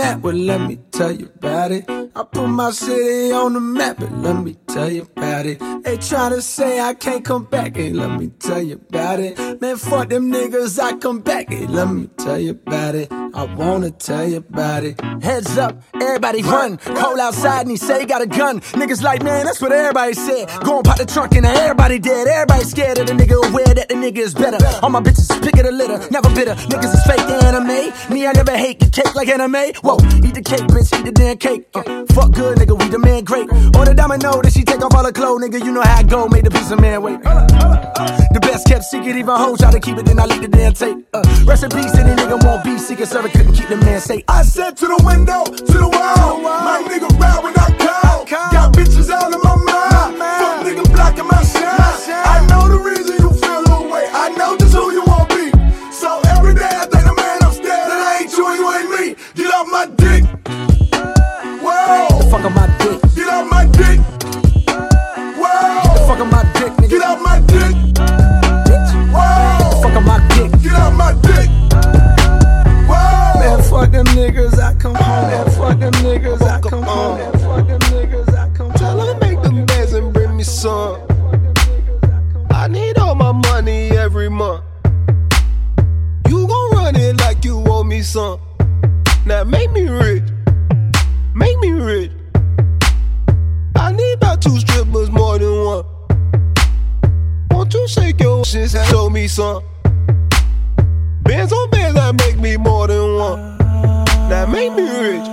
I'm 0.00 0.22
let 0.22 0.60
me 0.60 0.78
tell 0.98 1.12
you 1.12 1.30
about 1.36 1.70
it. 1.70 1.88
I 1.88 2.24
put 2.24 2.48
my 2.48 2.72
city 2.72 3.30
on 3.30 3.52
the 3.52 3.60
map, 3.60 3.98
but 4.00 4.10
let 4.10 4.42
me 4.42 4.56
tell 4.66 4.90
you 4.90 5.02
about 5.02 5.46
it. 5.46 5.60
They 5.84 5.96
try 5.96 6.28
to 6.30 6.42
say 6.42 6.80
I 6.80 6.94
can't 6.94 7.24
come 7.24 7.44
back, 7.44 7.76
hey, 7.76 7.92
let 7.92 8.18
me 8.18 8.30
tell 8.40 8.60
you 8.60 8.74
about 8.74 9.20
it. 9.20 9.60
Man, 9.60 9.76
fuck 9.76 10.08
them 10.08 10.32
niggas, 10.32 10.82
I 10.82 10.96
come 10.96 11.20
back, 11.20 11.50
hey, 11.50 11.68
let 11.68 11.88
me 11.88 12.08
tell 12.18 12.38
you 12.38 12.50
about 12.50 12.96
it. 12.96 13.12
I 13.12 13.44
wanna 13.54 13.92
tell 13.92 14.28
you 14.28 14.38
about 14.38 14.82
it. 14.82 15.00
Heads 15.22 15.56
up, 15.56 15.80
everybody 15.94 16.42
run. 16.42 16.78
Cole 16.78 17.20
outside 17.20 17.62
and 17.62 17.70
he 17.70 17.76
say 17.76 18.00
he 18.00 18.06
got 18.06 18.22
a 18.22 18.26
gun. 18.26 18.60
Niggas 18.72 19.02
like, 19.02 19.22
man, 19.22 19.44
that's 19.46 19.60
what 19.60 19.70
everybody 19.70 20.14
said. 20.14 20.48
Go 20.64 20.78
and 20.78 20.84
pop 20.84 20.98
the 20.98 21.06
trunk 21.06 21.36
and 21.36 21.46
everybody 21.46 22.00
dead. 22.00 22.26
Everybody 22.26 22.64
scared 22.64 22.98
of 22.98 23.06
the 23.06 23.12
nigga, 23.12 23.48
aware 23.48 23.72
that 23.74 23.88
the 23.88 23.94
nigga 23.94 24.18
is 24.18 24.34
better. 24.34 24.58
All 24.82 24.90
my 24.90 25.00
bitches 25.00 25.30
pick 25.42 25.56
of 25.58 25.66
the 25.66 25.72
litter, 25.72 25.98
never 26.10 26.28
bitter. 26.34 26.54
Niggas 26.54 26.94
is 26.94 27.02
fake 27.06 27.20
anime. 27.44 27.92
Me, 28.12 28.26
I 28.26 28.32
never 28.32 28.56
hate 28.56 28.80
the 28.80 28.90
cake 28.90 29.14
like 29.14 29.28
anime. 29.28 29.72
Whoa, 29.84 29.98
eat 30.26 30.34
the 30.34 30.42
cake, 30.42 30.66
bitch, 30.74 30.87
eat 30.94 31.04
the 31.04 31.12
damn 31.12 31.36
cake. 31.36 31.68
Uh, 31.74 31.82
fuck 32.14 32.32
good, 32.32 32.58
nigga, 32.58 32.78
we 32.78 32.88
the 32.88 32.98
man 32.98 33.24
great. 33.24 33.48
Or 33.76 33.84
the 33.84 33.94
domino 33.94 34.42
that 34.42 34.52
she 34.52 34.64
take 34.64 34.82
off 34.82 34.94
all 34.94 35.04
her 35.04 35.12
clothes, 35.12 35.42
nigga. 35.42 35.64
You 35.64 35.72
know 35.72 35.82
how 35.82 35.98
I 35.98 36.02
go, 36.02 36.28
made 36.28 36.44
the 36.44 36.50
piece 36.50 36.70
of 36.70 36.80
man 36.80 37.02
wait. 37.02 37.22
The 37.22 38.40
best 38.40 38.66
kept 38.66 38.84
secret, 38.84 39.16
even 39.16 39.34
hoes 39.34 39.58
try 39.58 39.70
to 39.70 39.80
keep 39.80 39.96
it, 39.98 40.06
then 40.06 40.18
I 40.20 40.26
leak 40.26 40.42
the 40.42 40.48
damn 40.48 40.72
tape. 40.72 41.06
Uh, 41.12 41.22
rest 41.44 41.64
in 41.64 41.70
peace, 41.70 41.94
any 41.96 42.14
nigga 42.14 42.42
won't 42.44 42.64
be 42.64 42.78
secret, 42.78 43.08
server 43.08 43.28
couldn't 43.28 43.54
keep 43.54 43.68
the 43.68 43.76
man 43.76 44.00
safe. 44.00 44.24
I 44.28 44.42
said 44.42 44.76
to 44.78 44.86
the 44.86 45.00
window, 45.04 45.44
to 45.44 45.76
the 45.78 45.88
wall. 45.88 46.40
My 46.42 46.82
nigga 46.86 47.08
ride 47.18 47.42
when 47.42 47.54
I 47.56 47.68
call. 47.78 48.24
Got 48.52 48.74
bitches 48.74 49.10
out 49.10 49.34
of 49.34 49.42
my 49.42 49.56
mind. 49.56 50.18
Fuck 50.18 50.66
nigga 50.66 50.84
blocking 50.92 51.26
my 51.26 51.42
shine. 51.42 52.22
I 52.24 52.46
know 52.48 52.68
the 52.68 52.78
reason 52.78 53.16
you 53.18 53.30
feel 53.30 53.62
the 53.64 53.88
way. 53.90 54.06
I 54.12 54.28
know 54.36 54.56
just 54.56 54.74
who 54.74 54.92
you 54.92 55.02
want 55.04 55.28
be. 55.30 55.50
So 55.92 56.20
every 56.36 56.54
day 56.54 56.68
I 56.68 56.86
think 56.86 57.04
the 57.04 57.14
man 57.16 57.42
upstairs 57.42 57.88
that 57.88 58.00
I 58.00 58.22
ain't 58.22 58.32
you 58.36 58.46
and 58.46 58.58
you 58.58 58.66
ain't 58.72 59.16
me. 59.16 59.24
Get 59.34 59.52
off 59.54 59.66
my 59.70 59.86
dick 59.96 60.37
fuck 62.30 62.44
on 62.44 62.54
my 62.54 62.66
dick. 62.78 63.00
Get 63.14 63.28
out 63.28 63.48
my 63.50 63.64
dick. 63.66 64.00
whoa! 65.38 65.82
Get 65.82 65.94
the 65.94 66.04
fuck 66.06 66.20
on 66.20 66.30
my 66.30 66.42
dick, 66.54 66.72
nigga. 66.74 66.90
Get 66.90 67.02
out 67.02 67.22
my 67.22 67.40
dick. 67.40 67.74
Bitch. 68.68 69.12
Wow. 69.12 69.58
Get 69.58 69.70
the 69.70 69.76
fuck 69.82 69.96
on 69.96 70.04
my 70.04 70.18
dick. 70.28 70.62
Get 70.62 70.72
out 70.72 70.92
my 70.92 71.12
dick. 71.22 71.48
whoa! 72.88 73.40
Man, 73.40 73.62
fuck 73.62 73.90
them 73.90 74.06
niggas. 74.06 74.58
I 74.58 74.74
come 74.74 74.94
home. 74.94 75.30
Man, 75.30 75.50
fuck 75.50 75.78
them 75.78 75.92
niggas. 76.04 76.42
I 76.42 76.60
come 76.60 76.82
home. 76.82 77.18
Man, 77.18 77.32
fuck 77.32 77.66
them 77.66 77.80
niggas. 77.80 78.34
I 78.36 78.48
come 78.54 78.68
home. 78.68 78.76
Tell 78.76 78.96
them 78.98 79.18
make 79.20 79.42
the 79.42 79.64
beds 79.66 79.92
and 79.94 80.12
bring 80.12 80.36
me 80.36 80.42
some. 80.42 81.00
I 82.50 82.68
need 82.68 82.98
all 82.98 83.14
my 83.14 83.32
money 83.32 83.90
every 83.90 84.28
month. 84.28 84.64
You 86.28 86.46
gon' 86.46 86.70
run 86.72 86.96
it 86.96 87.18
like 87.20 87.44
you 87.44 87.64
owe 87.66 87.84
me 87.84 88.02
some. 88.02 88.40
Now 89.24 89.44
make 89.44 89.70
me 89.72 89.88
rich. 89.88 90.24
Make 91.34 91.58
me 91.60 91.70
rich. 91.70 92.10
Two 94.40 94.56
strippers 94.60 95.10
more 95.10 95.38
than 95.38 95.64
one. 95.64 95.84
Won't 97.50 97.74
you 97.74 97.88
shake 97.88 98.20
your 98.20 98.44
shit 98.44 98.72
and 98.74 98.88
show 98.88 99.10
me 99.10 99.26
some? 99.26 99.64
Bands 101.22 101.52
on 101.52 101.70
bands 101.70 101.94
that 101.94 102.14
make 102.18 102.38
me 102.38 102.56
more 102.56 102.86
than 102.86 103.16
one. 103.16 103.58
That 104.28 104.48
make 104.48 104.72
me 104.74 104.82
rich. 104.82 105.26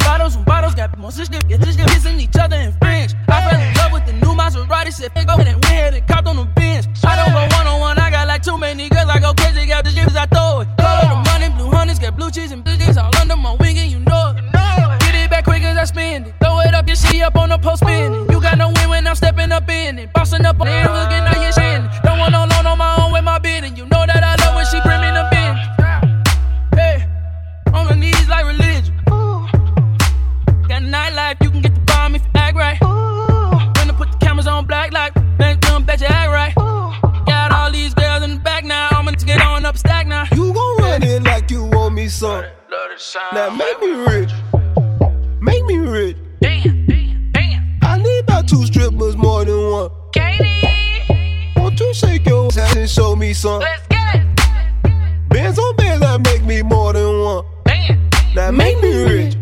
Bottles 0.00 0.36
and 0.36 0.44
bottles 0.44 0.74
got 0.74 0.96
more 0.98 1.10
sister, 1.10 1.40
get 1.48 1.60
this 1.60 1.76
kissing 1.76 2.20
each 2.20 2.36
other 2.36 2.56
in 2.56 2.72
French. 2.74 3.12
I 3.28 3.48
fell 3.48 3.60
in 3.60 3.74
love 3.74 3.92
with 3.92 4.06
the 4.06 4.12
new 4.12 4.34
Maserati, 4.34 4.92
said 4.92 5.12
they 5.14 5.24
go 5.24 5.34
ahead 5.34 5.48
and 5.48 5.64
ahead 5.64 5.94
and 5.94 6.06
copped 6.06 6.28
on 6.28 6.36
the 6.36 6.44
bench. 6.44 6.86
I 7.02 7.16
don't 7.16 7.32
go 7.32 7.56
one 7.56 7.66
on 7.66 7.80
one, 7.80 7.98
I 7.98 8.10
got 8.10 8.28
like 8.28 8.42
too 8.42 8.58
many 8.58 8.88
girls, 8.90 9.08
I 9.08 9.20
go 9.20 9.32
crazy, 9.34 9.66
got 9.66 9.84
the 9.84 9.90
shit 9.90 10.14
I 10.14 10.26
throw 10.26 10.60
it. 10.60 10.68
Color 10.78 11.08
the 11.08 11.30
money, 11.30 11.48
blue 11.56 11.70
hunters, 11.70 11.98
got 11.98 12.16
blue 12.16 12.30
cheese 12.30 12.52
and 12.52 12.62
bitches 12.64 13.02
all 13.02 13.10
under 13.20 13.36
my 13.36 13.56
wing, 13.58 13.78
and 13.78 13.90
you 13.90 14.00
know 14.00 14.13
it. 15.54 15.60
Get 15.60 15.70
it 15.70 15.74
back 15.74 15.74
quick 15.74 15.76
as 15.76 15.76
I 15.78 15.84
spend 15.84 16.26
it. 16.26 16.34
Throw 16.40 16.60
it 16.60 16.74
up, 16.74 16.86
your 16.86 16.96
shit 16.96 17.22
up 17.22 17.36
on 17.36 17.48
the 17.48 17.58
post 17.58 17.82
spinning. 17.82 18.30
You 18.30 18.40
got 18.40 18.58
no 18.58 18.72
win 18.76 18.88
when 18.88 19.06
I'm 19.06 19.14
stepping 19.14 19.52
up 19.52 19.68
in 19.68 19.98
it. 19.98 20.12
Bossing 20.12 20.44
up 20.46 20.60
on 20.60 20.68
it, 20.68 20.82
looking 20.82 21.24
at 21.24 21.40
your 21.40 21.52
shin. 21.52 21.88
Don't 22.02 22.18
want 22.18 22.32
no 22.32 22.46
loan 22.46 22.66
on 22.66 22.78
my 22.78 22.96
own 23.02 23.12
with 23.12 23.24
my 23.24 23.38
bidding. 23.38 23.76
You 23.76 23.84
know 23.86 24.04
that 24.06 24.22
I 24.22 24.34
love 24.44 24.54
when 24.54 24.66
she 24.66 24.80
bring 24.82 25.00
me 25.00 25.10
the 25.10 25.24
bin. 25.30 25.54
Hey, 26.78 27.06
on 27.72 27.86
the 27.86 27.96
knees 27.96 28.28
like 28.28 28.46
religion. 28.46 28.94
Got 30.68 30.82
nightlife, 30.82 31.42
you 31.42 31.50
can 31.50 31.62
get 31.62 31.74
the 31.74 31.80
bomb 31.80 32.14
if 32.14 32.22
you 32.22 32.30
act 32.34 32.56
right. 32.56 32.80
When 33.78 33.88
to 33.88 33.94
put 33.94 34.10
the 34.10 34.18
cameras 34.18 34.46
on 34.46 34.66
black 34.66 34.92
light, 34.92 35.12
then 35.38 35.60
come 35.60 35.84
bet 35.84 36.00
you 36.00 36.06
act 36.06 36.30
right. 36.30 36.54
Got 37.26 37.52
all 37.52 37.70
these 37.70 37.94
girls 37.94 38.22
in 38.22 38.34
the 38.34 38.40
back 38.40 38.64
now, 38.64 38.88
I'm 38.90 39.04
gonna 39.04 39.16
get 39.16 39.40
on 39.40 39.64
up 39.64 39.78
stack 39.78 40.06
now. 40.06 40.24
You 40.34 40.52
gon' 40.52 40.76
run 40.78 41.02
it 41.02 41.22
like 41.22 41.50
you 41.50 41.64
want 41.64 41.94
me 41.94 42.08
some. 42.08 42.44
Now 43.32 43.50
make 43.50 43.80
me 43.80 43.90
rich. 43.90 44.30
Two 49.12 49.18
more 49.18 49.44
than 49.44 49.70
one. 49.70 49.90
Won't 51.56 51.80
you 51.80 51.94
shake 51.94 52.26
your 52.26 52.46
ass 52.46 52.76
and 52.76 52.88
show 52.88 53.16
me 53.16 53.34
some? 53.34 53.60
Let's 53.60 53.86
get 53.88 54.14
it. 54.16 54.26
Bands 55.28 55.58
on 55.58 55.76
bands 55.76 56.00
that 56.00 56.20
make 56.24 56.42
me 56.44 56.62
more 56.62 56.92
than 56.92 57.20
one. 57.20 57.44
That 58.34 58.52
make 58.54 58.80
me 58.82 59.02
rich. 59.02 59.36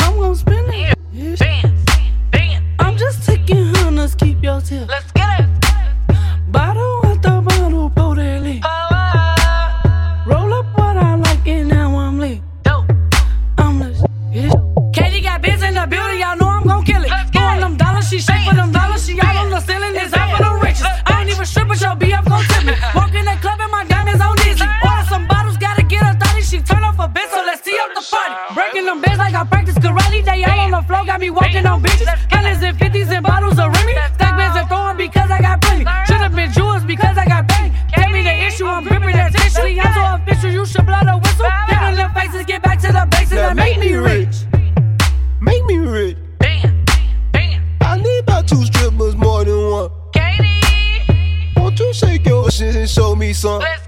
I'm 0.00 0.16
gonna 0.16 0.34
spend 0.34 0.72
it. 0.74 0.98
Bands. 1.38 1.90
Bands. 2.30 2.62
I'm 2.78 2.96
just 2.96 3.24
taking 3.26 3.74
hunters, 3.74 4.14
keep 4.14 4.42
your 4.42 4.60
tip. 4.60 4.88
Let's 4.88 5.03
party. 28.84 29.00
Breaking 29.00 29.00
them 29.00 29.00
beds 29.00 29.18
like 29.18 29.34
I 29.34 29.44
practice 29.44 29.74
karate, 29.76 30.24
they 30.24 30.44
all 30.44 30.60
on 30.60 30.70
the 30.70 30.82
floor, 30.82 31.04
got 31.04 31.20
me 31.20 31.30
walking 31.30 31.66
on 31.66 31.82
bitches. 31.82 32.06
Hundreds 32.30 32.62
and 32.62 32.78
fifties 32.78 33.10
and 33.10 33.24
bottles 33.24 33.58
of 33.58 33.72
Remy. 33.72 33.92
Stack 33.92 34.36
bands 34.36 34.56
and 34.56 34.68
throwing 34.68 34.96
because 34.96 35.30
I 35.30 35.40
got 35.40 35.60
plenty. 35.60 35.84
Should've 36.06 36.34
been 36.34 36.52
jewels 36.52 36.84
because 36.84 37.16
I 37.16 37.26
got 37.26 37.48
plenty. 37.48 37.74
Tell 37.92 38.10
me 38.10 38.22
the 38.22 38.46
issue, 38.46 38.66
I'm 38.66 38.84
gripping 38.84 39.16
that 39.16 39.32
tissue. 39.32 39.80
I'm 39.80 39.94
so 39.94 40.22
official, 40.22 40.50
you 40.50 40.66
should 40.66 40.86
blow 40.86 41.00
the 41.00 41.18
whistle. 41.18 41.46
Giving 41.68 41.96
them 41.96 42.12
faces, 42.14 42.44
get 42.44 42.62
back 42.62 42.80
to 42.80 42.88
the 42.92 43.06
basics 43.10 43.30
That 43.30 43.50
and 43.50 43.56
make 43.56 43.78
me 43.78 43.94
rich. 43.94 44.36
Make 45.40 45.64
me 45.66 45.78
rich. 45.78 46.16
I 47.80 47.98
need 47.98 48.18
about 48.20 48.48
two 48.48 48.64
strippers 48.64 49.14
more 49.16 49.44
than 49.44 49.70
one. 49.70 49.90
Won't 51.56 51.78
you 51.78 51.92
shake 51.94 52.26
your 52.26 52.50
shit 52.50 52.76
and 52.76 52.88
show 52.88 53.14
me 53.14 53.32
some? 53.32 53.60
Bands 53.60 53.83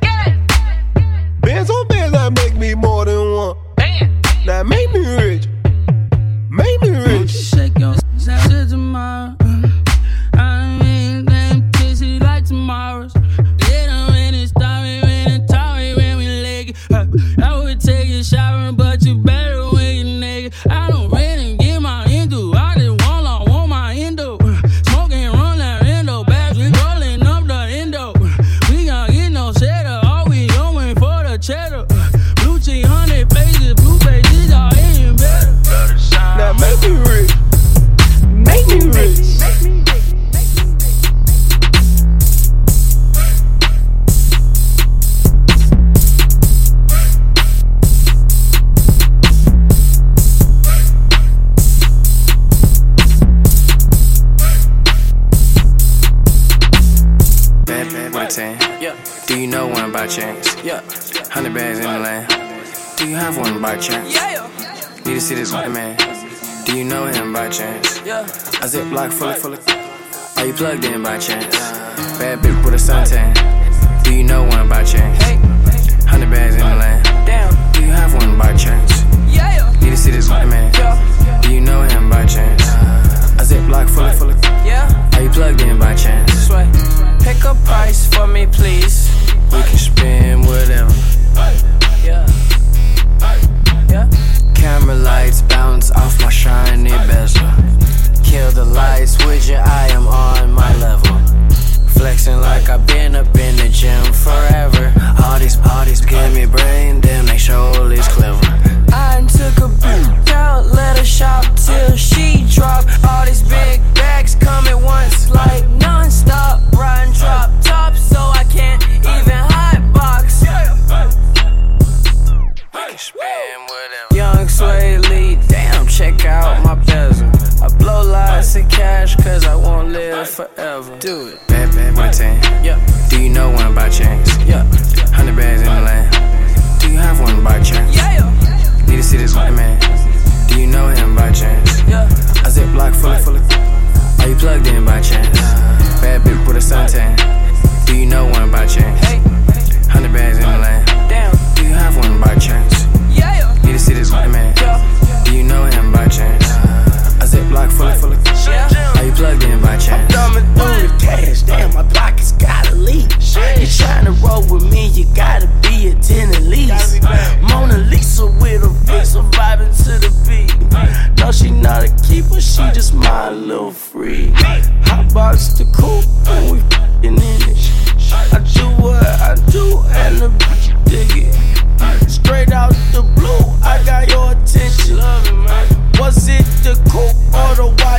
please. 88.53 89.09
We 89.53 89.62
can 89.62 89.78
spend 89.78 90.16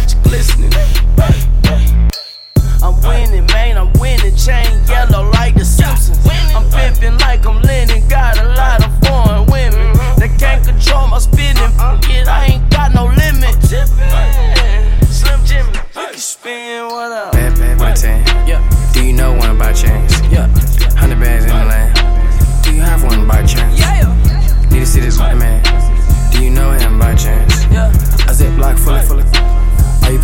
watch 0.07 0.23
glistening? 0.23 1.26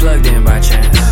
Plugged 0.03 0.27
in 0.27 0.43
by 0.43 0.59
chance? 0.59 1.02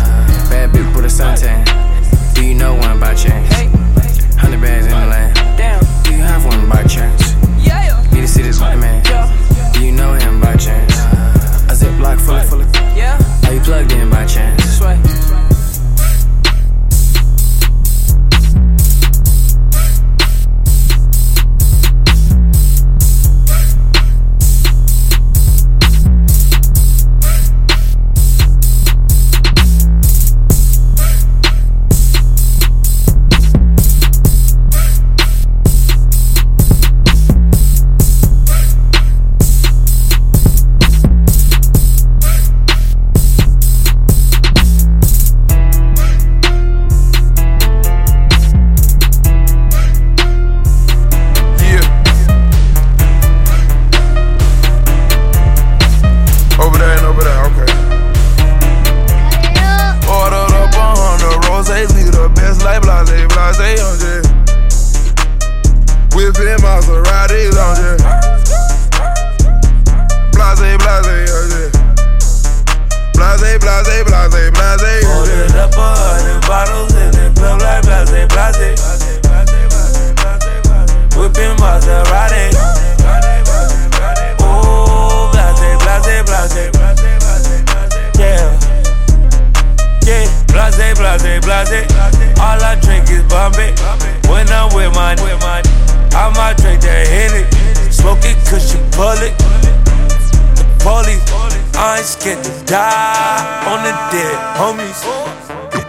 Homies. 104.54 105.02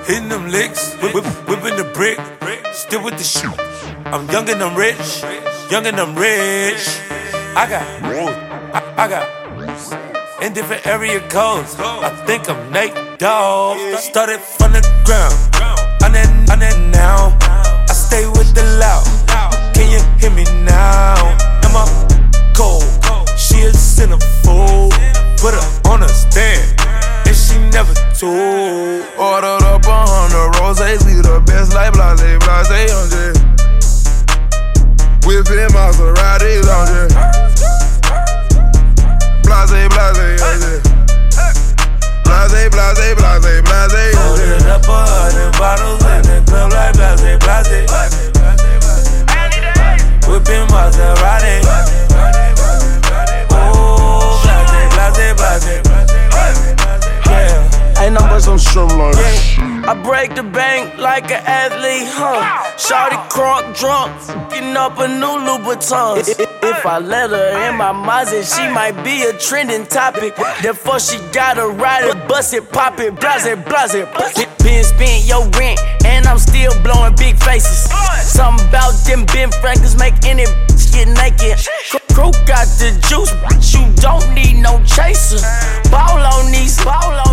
Hitting 0.05 0.29
them 0.29 0.49
licks, 0.49 0.95
whip, 1.01 1.13
whip, 1.13 1.25
whipping 1.47 1.77
the 1.77 1.89
brick. 1.93 2.19
Still 2.73 3.03
with 3.03 3.17
the 3.17 3.23
shoot. 3.23 3.53
I'm 4.05 4.29
young 4.29 4.49
and 4.49 4.61
I'm 4.61 4.75
rich, 4.75 5.23
young 5.71 5.85
and 5.85 5.99
I'm 5.99 6.15
rich. 6.15 6.83
I 7.55 7.67
got, 7.69 7.83
I, 8.73 8.79
I 8.97 9.07
got 9.07 10.43
in 10.43 10.53
different 10.53 10.85
area 10.85 11.19
codes. 11.29 11.75
I 11.79 12.09
think 12.25 12.49
I'm 12.49 12.71
Nate 12.71 13.17
Dogg. 13.17 13.77
Started 13.97 14.39
from 14.39 14.73
the 14.73 14.81
ground, 15.05 15.33
on 16.03 16.11
that, 16.13 16.49
on 16.51 16.59
that 16.59 16.77
now. 16.91 17.37
I 17.89 17.93
stay 17.93 18.25
with 18.27 18.53
the 18.53 18.63
loud. 18.79 19.05
Can 19.73 19.89
you 19.89 20.01
hear 20.19 20.31
me 20.31 20.43
now? 20.65 21.15
Am 21.63 21.75
I 21.77 21.85
cold? 22.55 22.83
She 23.37 23.61
a 23.63 23.71
centerfold. 23.71 24.91
Put 25.37 25.53
her 25.53 25.89
on 25.91 26.03
a 26.03 26.09
stand, 26.09 26.72
never 27.83 27.99
told. 28.15 29.03
Ordered 29.17 29.63
up 29.63 29.85
a 29.85 30.05
hundred 30.07 30.59
roses, 30.59 31.05
leave 31.05 31.23
the 31.23 31.41
best 31.45 31.73
like 31.73 31.93
blase, 31.93 32.21
blase 32.43 32.93
on 32.93 33.09
jet. 33.11 33.35
Whipping 35.25 35.71
Maseratis 35.75 36.67
on 36.67 36.87
jet. 36.87 37.11
Blase, 39.43 39.87
blase 39.91 40.41
on 40.43 40.59
jet. 40.63 40.81
Blase, 42.23 42.69
blase, 42.71 43.15
blase, 43.15 43.61
blase 43.63 44.15
on 44.15 44.31
Ordered 44.31 44.67
up 44.67 44.87
a 44.87 44.97
hundred 45.03 45.51
bottles 45.57 46.03
in 46.03 46.21
the 46.23 46.37
club 46.47 46.71
like 46.71 46.93
blase, 46.95 47.37
blase. 47.43 47.83
Whipping 50.27 50.67
Maserati. 50.71 51.55
Oh, 53.51 54.39
blase, 54.43 55.35
blase, 55.35 55.65
blase. 55.65 55.82
Yeah. 58.03 58.09
Ain't 58.09 58.13
nothing 58.13 58.29
but 58.29 58.39
some 58.41 58.59
streamline. 58.59 59.13
Yeah. 59.15 59.83
I 59.85 60.01
break 60.01 60.35
the 60.35 60.43
bank 60.43 60.97
like 60.97 61.25
an 61.25 61.43
athlete, 61.45 62.07
huh? 62.07 62.39
Shawty 62.77 63.19
crunk 63.29 63.77
drunk, 63.77 64.11
fucking 64.21 64.75
up 64.77 64.97
a 64.99 65.07
new 65.07 65.39
Louboutin. 65.43 66.17
If 66.63 66.85
I 66.85 66.99
let 66.99 67.31
her 67.31 67.69
in 67.69 67.77
my 67.77 67.91
Mazda, 67.91 68.43
she 68.43 68.67
might 68.69 69.03
be 69.03 69.23
a 69.23 69.37
trending 69.37 69.85
topic. 69.85 70.35
Therefore, 70.61 70.99
she 70.99 71.17
gotta 71.31 71.67
ride 71.67 72.05
it, 72.05 72.27
bust 72.27 72.53
it, 72.53 72.71
pop 72.71 72.99
it, 72.99 73.19
blase, 73.19 73.43
blase. 73.43 73.93
Been 74.63 74.83
spent 74.83 75.25
your 75.25 75.43
rent, 75.59 75.79
and 76.05 76.25
I'm 76.25 76.39
still 76.39 76.71
blowing 76.83 77.15
big 77.15 77.37
faces. 77.37 77.91
Something 78.23 78.67
about 78.69 78.95
them 79.05 79.25
Ben 79.25 79.51
Franklin's 79.59 79.97
make 79.97 80.15
any 80.23 80.45
bitch 80.45 80.93
get 80.93 81.07
naked. 81.19 81.59
Crew 82.15 82.31
got 82.47 82.67
the 82.79 82.95
juice, 83.09 83.33
but 83.43 83.59
you 83.73 83.83
don't 83.99 84.23
need 84.33 84.61
no 84.61 84.79
chaser. 84.85 85.43
Ball 85.91 86.23
on 86.23 86.51
these, 86.51 86.77
ball 86.85 87.11
on, 87.27 87.32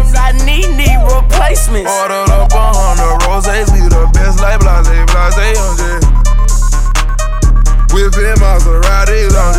I 0.61 0.69
need 0.77 1.01
replacements. 1.09 1.89
Ordered 1.89 2.29
up 2.29 2.53
a 2.53 2.61
hundred 2.61 3.17
roses, 3.25 3.73
leave 3.73 3.89
the 3.89 4.05
best 4.13 4.41
like 4.45 4.61
blase, 4.61 4.85
blase 5.09 5.57
on 5.57 5.73
jet. 5.81 6.05
Whipping 7.97 8.37
Maseratis 8.37 9.33
on. 9.41 9.57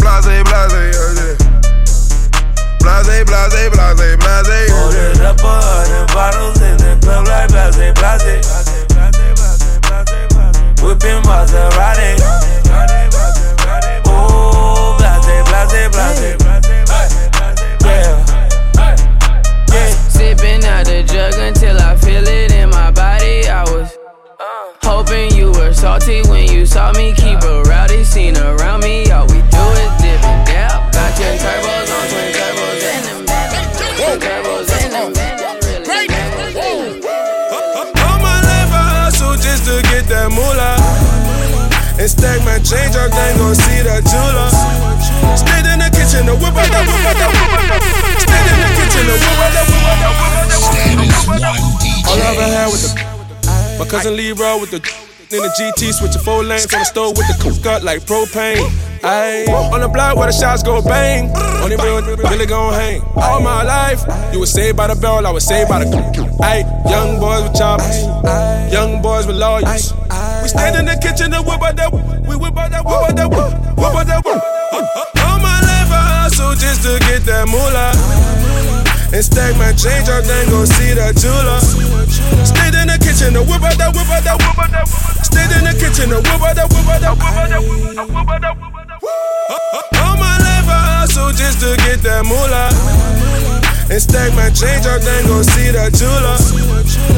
Blase, 0.00 0.40
blase 0.48 0.96
on 0.96 1.12
jet. 1.20 1.36
Blase, 2.80 3.20
blase, 3.28 3.68
blase, 3.68 4.16
blase 4.16 4.72
on. 4.72 4.80
Ordered 4.80 5.20
up 5.28 5.44
a 5.44 5.60
hundred 5.60 6.08
bottles 6.14 6.56
in 6.64 6.76
the 6.80 6.96
club 7.04 7.28
like 7.28 7.52
blase, 7.52 7.76
blase. 8.00 8.48
Whipping 10.80 11.20
Maserati. 11.28 12.16
Oh, 14.08 14.96
blase, 14.96 15.44
blase, 15.44 15.88
blase. 15.92 16.40
Yeah. 16.40 16.47
Jug 21.08 21.34
until 21.40 21.80
I 21.80 21.96
feel 21.96 22.22
it 22.26 22.52
in 22.52 22.68
my 22.68 22.90
body. 22.90 23.48
I 23.48 23.64
was 23.64 23.96
hoping 24.84 25.32
you 25.32 25.50
were 25.52 25.72
salty 25.72 26.20
when 26.28 26.52
you 26.52 26.66
saw 26.66 26.92
me. 26.92 27.14
Keep 27.16 27.40
a 27.42 27.62
rowdy 27.62 28.04
scene 28.04 28.36
around 28.36 28.80
me. 28.84 29.10
All 29.10 29.26
we 29.26 29.40
do 29.40 29.64
is 29.80 29.92
dip 30.04 30.20
and 30.20 30.46
dab. 30.46 30.92
Got 30.92 31.16
10 31.16 31.38
turbos 31.40 31.88
on 31.96 32.04
twin 32.12 32.28
turbos 32.36 32.84
in 32.92 33.00
them. 33.08 33.24
Twin 33.96 34.20
turbos 34.20 34.68
in 34.84 34.90
them. 34.92 35.08
All 38.04 38.18
my 38.20 38.38
life 38.44 38.68
I 38.68 39.08
hustle 39.08 39.36
just 39.36 39.64
to 39.64 39.80
get 39.88 40.04
that 40.12 40.28
moolah. 40.28 40.76
And 41.98 42.08
stack 42.08 42.44
my 42.44 42.60
change, 42.60 42.94
I 42.94 43.08
think 43.08 43.38
gon' 43.40 43.56
see 43.56 43.80
that 43.82 44.04
jeweler. 44.04 44.50
Stand 45.34 45.66
in 45.72 45.78
the 45.80 45.88
kitchen, 45.88 46.26
the 46.26 46.36
whip 46.36 46.52
out 46.52 46.68
that 46.68 46.84
whip 46.84 47.00
out 47.00 47.16
that 47.16 47.32
whip 47.32 47.48
out. 47.64 47.82
Stand 48.22 48.44
in 48.52 48.60
the 48.60 48.70
kitchen. 48.76 50.37
Cousin 53.88 54.16
Leroy 54.16 54.60
with 54.60 54.70
the 54.70 54.80
in 55.30 55.42
the 55.42 55.48
GT, 55.60 55.92
switching 55.92 56.22
four 56.22 56.42
lanes 56.42 56.72
on 56.72 56.80
the 56.80 56.84
stove 56.84 57.16
with 57.16 57.26
the 57.28 57.36
cook 57.42 57.62
cut 57.62 57.82
like 57.82 58.00
propane. 58.06 58.64
Ayy, 59.02 59.46
on 59.48 59.80
the 59.80 59.88
block 59.88 60.16
where 60.16 60.26
the 60.26 60.32
shots 60.32 60.62
go 60.62 60.80
bang. 60.80 61.30
Only 61.62 61.76
real 61.76 62.00
really 62.30 62.46
gon' 62.46 62.72
hang. 62.72 63.02
All 63.14 63.40
my 63.40 63.62
life, 63.62 64.00
you 64.32 64.40
was 64.40 64.50
saved 64.50 64.76
by 64.76 64.86
the 64.86 64.94
bell, 64.94 65.26
I 65.26 65.30
was 65.30 65.46
saved 65.46 65.68
by 65.68 65.84
the. 65.84 65.90
Ayy, 66.40 66.64
young 66.88 67.20
boys 67.20 67.42
with 67.42 67.54
choppers, 67.54 68.02
young 68.72 69.02
boys 69.02 69.26
with 69.26 69.36
lawyers. 69.36 69.92
We 70.42 70.48
stand 70.48 70.76
in 70.76 70.86
the 70.86 70.96
kitchen 70.96 71.32
and 71.34 71.44
whip 71.44 71.62
out 71.62 71.76
that, 71.76 71.92
we 71.92 72.36
whip 72.36 72.56
out 72.56 72.70
that, 72.70 72.84
whip 72.84 72.94
out 72.94 73.16
that, 73.16 73.28
whip 73.28 73.94
out 73.94 74.06
that. 74.06 74.24
All 74.24 75.38
my 75.40 75.60
life 75.60 75.90
I 75.92 76.24
hustle 76.24 76.54
just 76.54 76.82
to 76.84 76.98
get 77.00 77.22
that 77.24 77.46
moolah. 77.48 78.57
And 79.08 79.24
stack 79.24 79.56
my 79.56 79.72
change 79.72 80.08
up, 80.12 80.20
then 80.28 80.52
go 80.52 80.68
see 80.68 80.92
that 80.92 81.16
jeweler. 81.16 81.60
Stayed 82.44 82.76
in 82.76 82.92
the 82.92 83.00
kitchen, 83.00 83.32
the 83.32 83.40
whip 83.40 83.64
out 83.64 83.80
that, 83.80 83.96
whip 83.96 84.04
out 84.04 84.20
that, 84.20 84.36
whip 84.36 84.58
out 84.60 84.68
that. 84.68 84.84
Stayed 85.24 85.48
in 85.48 85.64
the 85.64 85.72
kitchen, 85.72 86.12
the 86.12 86.20
whip 86.20 86.44
out 86.44 86.52
that, 86.52 86.68
whip 86.68 86.84
out 86.84 87.00
that, 87.00 87.16
whip 87.16 87.24
out 87.24 87.48
that, 87.48 87.64
whip 88.04 88.28
out 88.28 88.40
that. 88.44 89.00
All 90.04 90.16
my 90.20 90.36
life 90.36 90.68
I 90.68 91.00
hustle 91.00 91.32
just 91.32 91.64
to 91.64 91.72
get 91.88 92.04
that 92.04 92.28
moolah. 92.28 92.68
And 93.88 93.96
stack 93.96 94.28
my 94.36 94.52
change 94.52 94.84
up, 94.84 95.00
then 95.00 95.24
go 95.24 95.40
see 95.40 95.72
that 95.72 95.96
jeweler. 95.96 96.36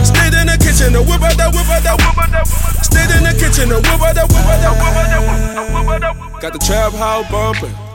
Stayed 0.07 0.39
in 0.39 0.47
the 0.47 0.55
kitchen, 0.63 0.95
the 0.95 1.03
whip 1.03 1.19
out 1.27 1.35
that, 1.43 1.51
whip 1.51 1.67
out 1.67 1.83
that, 1.83 1.99
whip 1.99 2.15
out 2.23 2.31
that. 2.31 2.47
Stayed 2.87 3.11
in 3.19 3.27
the 3.27 3.35
kitchen, 3.35 3.67
the 3.67 3.83
whip 3.83 3.99
out 3.99 4.15
that, 4.15 4.31
whip 4.31 4.47
out 4.47 4.63
that, 4.63 4.79
whip 4.79 4.95
out 4.95 5.11
that, 5.11 5.27
whip 5.75 5.91
out 5.91 6.01
that. 6.07 6.39
Got 6.39 6.55
the 6.55 6.63
trap 6.63 6.95
house 6.95 7.27
bumping. 7.35 7.90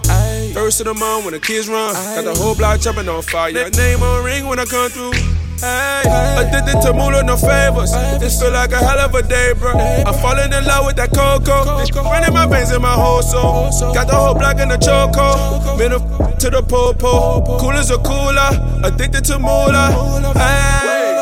First 0.56 0.80
of 0.80 0.88
the 0.88 0.94
month 0.94 1.26
when 1.26 1.34
the 1.34 1.40
kids 1.42 1.68
run. 1.68 1.94
Got 1.94 2.24
the 2.24 2.34
whole 2.34 2.56
block 2.56 2.80
jumping 2.80 3.10
on 3.10 3.22
fire. 3.22 3.52
Name 3.52 4.02
on 4.02 4.24
ring 4.24 4.48
when 4.48 4.58
I 4.58 4.64
come 4.64 4.90
through. 4.90 5.12
Hey, 5.60 6.08
addicted 6.40 6.80
to 6.80 6.94
moolah, 6.94 7.24
no 7.24 7.36
favors. 7.36 7.92
This 8.24 8.40
feel 8.40 8.52
like 8.52 8.72
a 8.72 8.80
hell 8.80 9.00
of 9.00 9.14
a 9.14 9.22
day, 9.22 9.52
bro. 9.52 9.76
I'm 9.76 10.16
falling 10.24 10.54
in 10.56 10.64
love 10.64 10.86
with 10.88 10.96
that 10.96 11.12
cocoa. 11.12 11.84
Running 12.08 12.34
my 12.34 12.48
veins 12.48 12.72
in 12.72 12.82
my 12.82 12.94
whole 12.96 13.22
soul. 13.22 13.68
Got 13.94 14.08
the 14.08 14.16
whole 14.16 14.34
block 14.34 14.58
in 14.64 14.70
the 14.70 14.78
choco. 14.80 15.76
Middle 15.76 16.00
to 16.40 16.50
the 16.50 16.64
popo. 16.64 17.44
Cool 17.60 17.76
as 17.76 17.92
a 17.92 17.98
cooler. 18.00 18.56
Addicted 18.88 19.26
to 19.26 19.38
moolah. 19.38 19.92
Hey, 20.40 21.20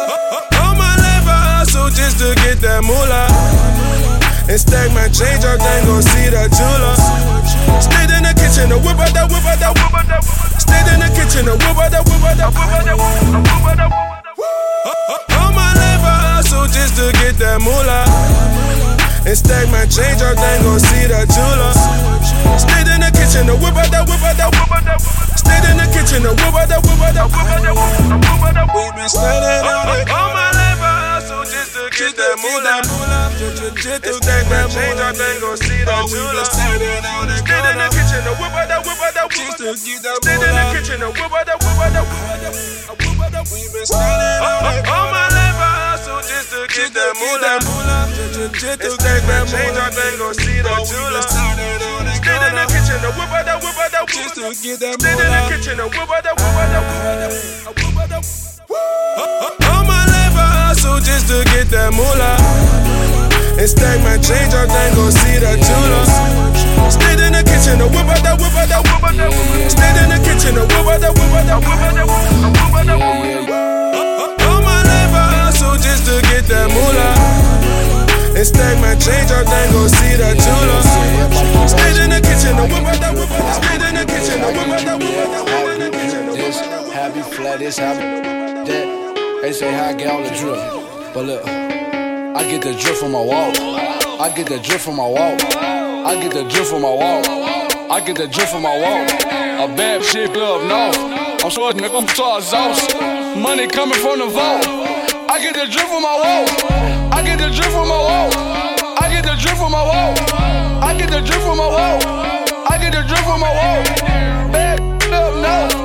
all 0.61 0.77
my 0.77 0.93
life 0.93 1.25
I 1.25 1.65
hustle 1.65 1.89
just 1.89 2.19
to 2.19 2.35
get 2.45 2.61
that 2.61 2.85
moolah. 2.85 3.25
And 4.45 4.59
stack 4.59 4.93
my 4.93 5.07
change 5.07 5.41
up, 5.41 5.57
then 5.57 5.85
go 5.89 6.01
see 6.01 6.29
that 6.29 6.53
jeweler. 6.53 6.93
Stayed 7.81 8.11
in 8.11 8.12
the 8.12 8.12
kitchen, 8.43 8.67
the 8.67 8.77
whip 8.83 8.99
out 8.99 9.15
that, 9.15 9.31
whip 9.31 9.45
out 9.47 9.55
that, 9.63 9.71
whip 9.71 9.95
out 9.95 10.03
that. 10.11 10.19
Stayed 10.59 10.87
in 10.91 10.99
the 10.99 11.07
kitchen, 11.15 11.47
the 11.47 11.55
whip 11.55 11.79
out 11.79 11.91
that, 11.95 12.03
whip 12.03 12.19
out 12.27 12.35
that, 12.35 12.51
whip 12.51 12.67
out 12.67 12.83
that, 12.83 12.99
whip 12.99 13.63
out 13.63 13.79
that. 13.79 13.91
All 15.39 15.51
my 15.55 15.71
life 15.71 16.03
I 16.03 16.35
hustle 16.35 16.67
just 16.67 16.99
to 16.99 17.15
get 17.23 17.39
that 17.39 17.63
moolah. 17.63 18.03
And 19.23 19.37
stack 19.39 19.71
my 19.71 19.87
change 19.87 20.19
up, 20.19 20.35
then 20.35 20.59
go 20.67 20.75
see 20.75 21.07
that 21.07 21.31
jeweler. 21.31 21.71
Stayed 22.59 22.91
in 22.91 22.99
the 22.99 23.11
kitchen, 23.15 23.47
the 23.47 23.55
whip 23.55 23.79
out 23.79 23.87
that, 23.95 24.03
whip 24.03 24.19
out 24.19 24.35
that, 24.35 24.51
whip 24.51 24.67
out 24.67 24.83
that. 24.83 24.99
Stayed 25.39 25.63
in 25.71 25.79
the 25.79 25.87
kitchen, 25.95 26.27
the 26.27 26.35
whip 26.35 26.51
out 26.51 26.67
that, 26.67 26.83
whip 26.83 26.99
out 26.99 27.15
that, 27.15 27.31
whip 27.31 27.47
out 27.47 27.63
that, 27.63 27.71
whip 27.71 28.59
out. 28.59 28.67
We 28.75 28.83
been 28.99 29.07
standing 29.07 29.63
on 29.63 29.87
it. 29.95 30.11
All 30.11 30.35
my 30.35 30.51
life 30.51 30.82
I 30.82 30.82
hustle 31.33 31.49
just 31.49 31.73
to 31.73 31.89
get 31.89 32.13
that 32.15 32.35
moolah. 32.37 32.81
And 32.83 34.15
stack 34.21 34.45
my 34.49 34.67
change 34.69 34.99
up, 34.99 35.15
then 35.15 35.39
go 35.41 35.55
see 35.55 35.83
that 35.83 36.05
jeweler. 36.09 36.45
Stayed 36.45 36.81
in 36.81 37.01
the 37.01 37.87
kitchen, 37.89 38.21
the 38.23 38.33
whip 38.37 38.53
out 38.53 38.67
that, 38.69 38.85
whip 38.85 39.01
out 39.01 39.13
that, 39.13 39.27
whip 39.33 39.49
out 39.49 39.57
that. 39.57 39.77
Stayed 39.77 40.43
in 40.43 40.53
the 40.53 40.63
kitchen, 40.73 40.99
the 40.99 41.09
whip 41.09 41.33
out 41.33 41.45
that, 41.45 41.57
whip 41.57 41.79
out 41.81 41.91
that, 41.93 42.05
whip 42.05 42.21
out 42.21 42.39
that, 42.41 42.53
whip. 42.53 42.69
We 43.53 43.59
been 43.73 43.85
standing. 43.85 44.39
All 44.87 45.09
my 45.11 45.27
life 45.29 45.59
I 45.59 45.97
hustle 45.97 46.21
just 46.21 46.49
to 46.53 46.67
get 46.69 46.93
that 46.93 47.11
moolah. 47.17 47.59
And 48.43 48.93
stack 48.93 49.21
my 49.27 49.43
change 49.45 49.77
up, 49.77 49.91
then 49.93 50.13
go 50.17 50.31
see 50.33 50.61
that 50.61 50.85
jeweler. 50.87 51.21
Stayed 51.21 51.59
in 51.59 52.55
the 52.55 52.65
kitchen, 52.71 52.99
the 53.03 53.09
whip 53.17 53.29
out 53.33 53.45
that, 53.45 53.57
whip 53.61 53.77
out 53.77 53.91
that, 53.91 54.07
just 54.07 54.35
to 54.35 54.53
get 54.53 54.79
that 54.79 54.95
moolah. 55.01 55.17
Stayed 55.17 55.21
in 55.21 55.29
the 55.33 55.41
kitchen, 55.49 55.75
the 55.77 55.85
whip 55.89 56.09
out 56.09 56.23
that, 56.23 56.35
whip 56.37 56.55
out 56.55 56.69
that, 56.71 56.83
whip 56.87 57.03
out 57.03 57.17
that, 57.19 57.31
whip 57.75 57.97
out 57.97 58.09
that. 58.09 58.23
All 59.63 59.83
my 59.83 60.05
life 60.05 60.12
I 60.35 60.73
hustle 60.73 60.99
just 60.99 61.27
to 61.29 61.43
get 61.53 61.69
that 61.69 61.93
moolah. 61.93 62.37
And 63.53 63.69
stack 63.69 64.01
my 64.01 64.17
change 64.17 64.53
up, 64.57 64.67
then 64.67 64.89
go 64.97 65.09
see 65.13 65.37
that 65.37 65.61
jeweler. 65.61 66.05
Stayed 66.89 67.21
in 67.21 67.37
the 67.37 67.43
kitchen, 67.45 67.77
the 67.77 67.85
whip 67.85 68.09
out 68.09 68.21
that, 68.25 68.35
whip 68.41 68.53
out 68.57 68.67
that, 68.67 68.81
whip 68.81 69.03
out 69.05 69.13
that. 69.13 69.29
Stayed 69.69 69.97
in 70.01 70.09
the 70.09 70.19
kitchen, 70.25 70.57
the 70.57 70.65
whip 70.65 70.89
out 70.89 70.99
that, 70.99 71.13
whip 71.13 71.29
out 71.31 71.45
that, 71.45 71.61
whip 71.61 71.77
out 71.77 71.93
that, 71.93 72.07
whip 72.09 72.17
out 72.73 72.85
that. 72.89 72.97
All 74.49 74.61
my 74.65 74.81
life 74.81 75.13
I 75.13 75.47
hustle 75.47 75.77
just 75.77 76.09
to 76.09 76.17
get 76.33 76.49
that 76.49 76.67
moolah. 76.73 77.13
And 78.33 78.41
stack 78.41 78.81
my 78.81 78.97
change 78.97 79.29
up, 79.29 79.45
then 79.45 79.69
go 79.69 79.85
see 79.85 80.17
that 80.17 80.33
jeweler. 80.33 80.81
Stayed 81.69 82.01
in 82.01 82.09
the 82.09 82.19
kitchen, 82.25 82.57
the 82.57 82.65
whip 82.65 82.83
out 82.89 82.97
that, 83.05 83.13
whip 83.13 83.29
out 83.29 83.37
that. 83.37 83.61
Stayed 83.61 83.85
in 83.85 83.93
the 84.01 84.05
kitchen, 84.09 84.41
the 84.41 84.49
whip 84.49 84.65
out 84.65 84.81
that, 84.81 84.97
whip 84.97 85.13
out 85.13 85.29
that. 85.29 85.93
This 86.33 86.57
happy 86.91 87.21
flat, 87.21 87.59
this 87.59 87.77
happy 87.77 88.01
that. 88.65 89.02
They 89.43 89.51
say 89.51 89.73
how 89.73 89.89
I 89.89 89.93
get 89.93 90.07
all 90.07 90.23
the 90.23 90.29
drip. 90.39 90.55
But 91.13 91.25
look, 91.25 91.45
I 91.45 92.47
get 92.49 92.61
the 92.61 92.73
drip 92.79 92.95
from 92.95 93.11
my 93.11 93.19
walk. 93.19 93.53
I 93.59 94.31
get 94.33 94.47
the 94.47 94.57
drip 94.57 94.79
from 94.79 94.95
my 94.95 95.05
walk. 95.05 95.43
I 95.43 96.15
get 96.15 96.31
the 96.31 96.45
drip 96.47 96.65
from 96.65 96.83
my 96.83 96.89
walk. 96.89 97.27
I 97.91 97.99
get 98.07 98.15
the 98.15 98.27
drip 98.29 98.47
from 98.47 98.61
my 98.61 98.79
walk. 98.79 99.11
A 99.11 99.67
bad 99.75 100.01
shit 100.01 100.29
up 100.37 100.63
north. 100.63 100.95
I'm 101.43 101.51
short 101.51 101.75
nigga, 101.75 101.91
I'm 101.91 102.07
tall 102.07 102.39
sauce. 102.39 102.87
Money 103.35 103.67
coming 103.67 103.99
from 103.99 104.19
the 104.19 104.27
vault. 104.27 104.63
I 105.27 105.43
get 105.43 105.55
the 105.55 105.67
drip 105.67 105.87
from 105.91 106.03
my 106.03 106.15
walk. 106.23 106.47
I 107.11 107.21
get 107.21 107.37
the 107.37 107.51
drip 107.51 107.67
from 107.67 107.89
my 107.89 107.99
walk. 107.99 108.31
I 109.03 109.11
get 109.11 109.25
the 109.25 109.35
drip 109.35 109.57
from 109.57 109.73
my 109.73 109.83
walk. 109.83 110.23
I 110.87 110.95
get 110.97 111.11
the 111.11 111.19
drip 111.19 111.41
from 111.43 111.57
my 111.57 111.67
walk. 111.67 111.99
I 112.71 112.77
get 112.79 112.93
the 112.95 113.03
drip 113.03 113.23
from 113.27 113.41
my 113.43 113.51
walk. 113.51 113.91
Bad 114.55 114.79
up 115.11 115.35
north. 115.35 115.82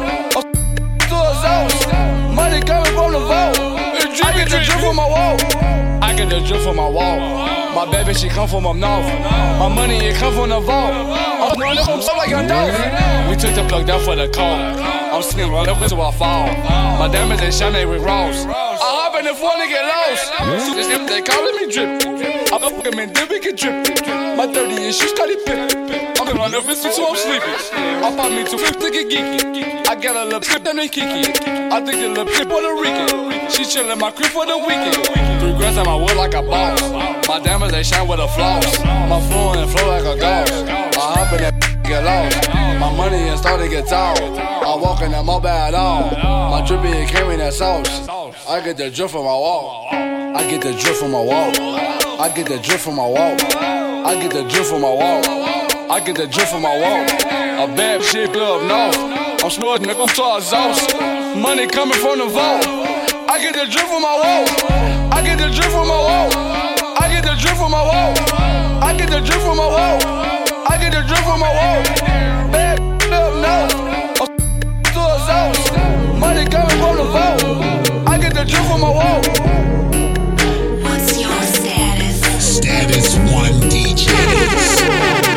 From 3.08 3.22
the 3.22 3.26
vault. 3.26 3.56
I 3.58 4.32
get 4.36 4.50
the 4.50 4.60
drip 4.60 4.80
from 4.80 4.96
my 4.96 5.08
walk. 5.08 5.40
I 6.04 6.14
get 6.14 6.28
the 6.28 6.40
drip 6.40 6.60
from 6.60 6.76
my 6.76 6.86
wall. 6.86 7.18
My 7.74 7.90
baby, 7.90 8.12
she 8.12 8.28
come 8.28 8.46
from 8.46 8.66
up 8.66 8.76
north. 8.76 9.06
My 9.58 9.66
money, 9.74 9.96
it 9.96 10.16
come 10.16 10.34
from 10.34 10.50
the 10.50 10.60
vault. 10.60 10.92
I'm 10.92 11.58
running 11.58 11.82
from 11.86 12.02
stuff 12.02 12.18
like 12.18 12.28
a 12.28 12.46
dog. 12.46 12.68
We 13.30 13.36
took 13.36 13.54
the 13.54 13.66
plug 13.66 13.86
down 13.86 14.04
for 14.04 14.14
the 14.14 14.28
cold. 14.28 14.60
I'm 14.84 15.22
sitting 15.22 15.50
right 15.50 15.66
up 15.66 15.80
until 15.80 16.02
I 16.02 16.12
fall. 16.12 16.48
My 16.98 17.08
diamonds, 17.10 17.40
they 17.40 17.50
shine, 17.50 17.88
with 17.88 18.02
Ross. 18.02 18.44
I 18.44 18.76
hop 18.76 19.16
in 19.16 19.24
the 19.24 19.32
phone 19.32 19.58
and 19.58 19.70
get 19.70 19.88
lost. 19.88 21.08
They 21.08 21.22
calling 21.22 21.56
me 21.56 21.72
drip. 21.72 22.52
I'm 22.52 22.62
a 22.62 22.68
fucking 22.68 22.94
man, 22.94 23.14
then 23.14 23.28
we 23.30 23.40
can 23.40 23.56
drip. 23.56 23.97
My 24.38 24.46
30 24.46 24.86
issues 24.86 25.12
got 25.14 25.28
it 25.28 25.44
pip. 25.44 25.58
I'm 26.14 26.26
the 26.30 26.32
runner, 26.34 26.60
this 26.60 26.82
so 26.82 27.10
I'm 27.10 27.16
sleeping. 27.16 27.58
I 27.74 28.14
pop 28.14 28.30
me 28.30 28.46
two 28.46 28.56
fifth 28.56 28.78
to 28.78 28.88
get 28.88 29.10
geeky. 29.10 29.84
I 29.84 29.96
got 29.96 30.14
a 30.14 30.26
little 30.26 30.38
trip, 30.38 30.62
then 30.62 30.76
they 30.76 30.86
kiki. 30.86 31.26
I 31.42 31.82
think 31.82 31.98
the 31.98 32.06
little 32.06 32.24
trip 32.24 32.46
Puerto 32.46 32.70
Rican. 32.78 33.50
She 33.50 33.66
chillin' 33.66 33.98
my 33.98 34.12
crib 34.12 34.30
for 34.30 34.46
the 34.46 34.56
weekend. 34.56 34.94
Three 35.42 35.58
grand 35.58 35.76
on 35.82 35.86
my 35.86 35.96
wood 35.96 36.14
like 36.14 36.34
a 36.34 36.42
boss. 36.42 36.78
My 37.26 37.40
diamonds 37.42 37.74
they 37.74 37.82
shine 37.82 38.06
with 38.06 38.20
a 38.20 38.28
floss. 38.28 38.78
My 39.10 39.18
flow 39.26 39.58
and 39.58 39.68
flow 39.72 39.88
like 39.90 40.06
a 40.06 40.14
ghost. 40.14 40.70
I 40.70 41.18
hop 41.18 41.32
in 41.34 41.42
that 41.42 41.58
get 41.82 42.04
lost. 42.04 42.48
My 42.78 42.94
money 42.94 43.18
is 43.18 43.40
starting 43.40 43.68
to 43.68 43.74
get 43.74 43.88
tall. 43.88 44.14
I 44.38 44.80
walk 44.80 45.02
in 45.02 45.10
that 45.18 45.24
mobile 45.24 45.48
at 45.48 45.74
all. 45.74 46.14
My 46.52 46.64
drippy 46.64 46.94
and 46.94 47.10
carrying 47.10 47.40
that 47.40 47.54
sauce. 47.54 48.06
I 48.48 48.62
get 48.62 48.76
the 48.76 48.88
drip 48.88 49.10
from 49.10 49.24
my 49.24 49.34
wall. 49.34 49.88
I 49.90 50.46
get 50.48 50.62
the 50.62 50.78
drip 50.78 50.94
from 50.94 51.10
my 51.10 51.22
wall. 51.22 51.50
I 52.22 52.32
get 52.36 52.46
the 52.46 52.60
drip 52.60 52.78
from 52.78 52.94
my 52.94 53.06
wall. 53.08 53.87
I 54.06 54.20
get 54.20 54.32
the 54.32 54.42
drip 54.44 54.66
from 54.66 54.82
my 54.82 54.92
wall. 54.92 55.22
I 55.90 56.00
get 56.04 56.16
the 56.16 56.26
drip 56.26 56.48
from 56.48 56.62
my 56.62 56.76
wall. 56.78 57.02
A 57.02 57.66
bad 57.76 58.02
shit 58.02 58.32
club 58.32 58.62
no. 58.62 58.90
I'm 59.42 59.50
snorting, 59.50 59.90
I'm 59.90 60.06
tall 60.08 60.40
sauce. 60.40 60.94
Money 61.36 61.66
coming 61.66 61.98
from 61.98 62.18
the 62.18 62.26
vault. 62.26 62.64
I 63.28 63.38
get 63.40 63.54
the 63.54 63.66
drip 63.70 63.86
from 63.86 64.02
my 64.02 64.14
wall. 64.22 64.44
I 65.12 65.22
get 65.22 65.38
the 65.38 65.48
drip 65.48 65.70
from 65.70 65.88
my 65.88 65.98
wall. 65.98 66.30
I 67.00 67.08
get 67.10 67.24
the 67.24 67.34
drip 67.40 67.56
from 67.56 67.70
my 67.72 67.82
wall. 67.82 68.14
I 68.82 68.94
get 68.96 69.10
the 69.10 69.20
drip 69.20 69.40
from 69.40 69.56
my 69.56 69.66
wall. 69.66 69.98
I 70.70 70.78
get 70.78 70.92
the 70.92 71.02
drip 71.02 71.22
from 71.26 71.40
my 71.40 71.52
wall. 71.58 71.82
Bad 72.52 72.80
up 73.12 73.34
north. 73.42 74.22
I'm 74.22 74.82
tall 74.94 75.18
sauce. 75.26 75.70
Money 76.18 76.48
coming 76.48 76.78
from 76.78 76.96
the 76.96 77.04
vault. 77.04 77.42
I 78.08 78.18
get 78.18 78.34
the 78.34 78.44
drip 78.44 78.64
from 78.64 78.80
my 78.80 78.90
wall. 78.90 79.87
Status 82.58 83.14
one 83.30 83.52
DJs. 83.70 85.27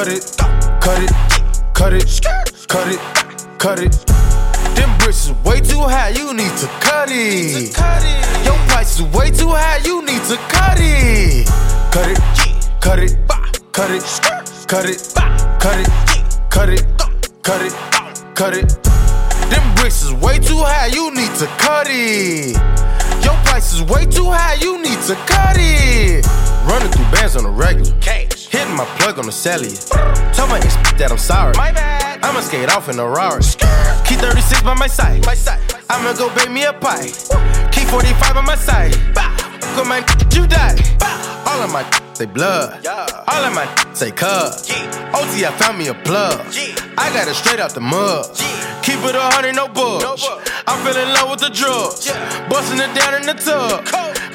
Cut 0.00 0.08
it, 0.08 0.36
cut 0.80 1.02
it, 1.02 1.12
cut 1.74 1.92
it, 1.92 2.20
cut 2.68 2.88
it, 2.88 3.00
cut 3.58 3.78
it. 3.80 3.92
Them 4.74 4.96
bricks 4.98 5.26
is 5.26 5.32
way 5.44 5.60
too 5.60 5.78
high, 5.78 6.08
you 6.08 6.32
need 6.32 6.56
to 6.56 6.66
cut 6.80 7.10
it. 7.10 7.76
Your 8.46 8.56
price 8.68 8.98
is 8.98 9.02
way 9.14 9.30
too 9.30 9.48
high, 9.48 9.76
you 9.84 10.00
need 10.00 10.22
to 10.24 10.38
cut 10.48 10.78
it. 10.80 11.46
Cut 11.92 12.08
it, 12.08 12.18
cut 12.80 12.98
it, 12.98 13.14
cut 13.72 13.90
it, 13.90 14.02
cut 14.66 14.86
it, 14.88 15.12
cut 15.60 15.78
it, 15.78 15.88
cut 16.48 16.68
it, 16.70 16.86
cut 17.42 17.60
it, 17.60 17.74
cut 18.34 18.54
it. 18.54 18.82
Them 19.50 19.74
bricks 19.74 20.02
is 20.02 20.14
way 20.14 20.38
too 20.38 20.62
high, 20.64 20.86
you 20.86 21.10
need 21.14 21.34
to 21.34 21.46
cut 21.58 21.88
it. 21.90 22.56
Your 23.22 23.36
price 23.44 23.74
is 23.74 23.82
way 23.82 24.06
too 24.06 24.30
high, 24.30 24.54
you 24.62 24.80
need 24.80 25.00
to 25.08 25.14
cut 25.26 25.56
it. 25.58 26.24
Running 26.64 26.90
through 26.90 27.10
bands 27.12 27.36
on 27.36 27.42
the 27.42 27.50
regular. 27.50 28.39
Hitting 28.50 28.74
my 28.76 28.84
plug 28.98 29.18
on 29.18 29.26
the 29.26 29.32
cellular. 29.32 29.76
Tell 30.34 30.48
my 30.48 30.58
ex 30.58 30.74
that 30.98 31.08
I'm 31.10 31.18
sorry. 31.18 31.54
My 31.56 31.70
bad. 31.70 32.18
I'ma 32.24 32.40
skate 32.40 32.68
off 32.68 32.88
in 32.88 32.98
a 32.98 33.06
Rari. 33.06 33.42
Key 34.04 34.16
36 34.18 34.62
by 34.62 34.74
my 34.74 34.88
side. 34.88 35.24
My 35.24 35.34
side. 35.34 35.60
I'ma 35.88 36.12
go 36.14 36.34
bake 36.34 36.50
me 36.50 36.64
a 36.64 36.72
pie. 36.72 37.14
Key 37.70 37.84
45 37.86 38.36
on 38.36 38.44
my 38.44 38.56
side. 38.56 38.94
Go 39.76 39.84
my 39.84 40.02
you 40.34 40.46
die. 40.46 40.74
All 41.46 41.62
of 41.62 41.70
my 41.72 41.86
say 42.14 42.26
blood. 42.26 42.84
All 42.86 43.44
of 43.44 43.54
my 43.54 43.66
say 43.94 44.10
cuz. 44.10 44.66
OT, 45.14 45.46
I 45.46 45.54
found 45.56 45.78
me 45.78 45.86
a 45.88 45.94
plug. 45.94 46.40
I 46.98 47.06
got 47.14 47.28
it 47.28 47.34
straight 47.34 47.60
out 47.60 47.70
the 47.72 47.80
mud. 47.80 48.26
Keep 48.82 48.98
it 49.06 49.14
a 49.14 49.20
hundred, 49.30 49.54
no 49.54 49.68
bugs. 49.68 50.26
I 50.66 50.74
fell 50.82 50.96
in 50.96 51.14
love 51.14 51.30
with 51.30 51.40
the 51.40 51.50
drugs. 51.50 52.10
Busting 52.50 52.80
it 52.80 52.92
down 52.98 53.14
in 53.14 53.26
the 53.26 53.34
tub. 53.34 53.86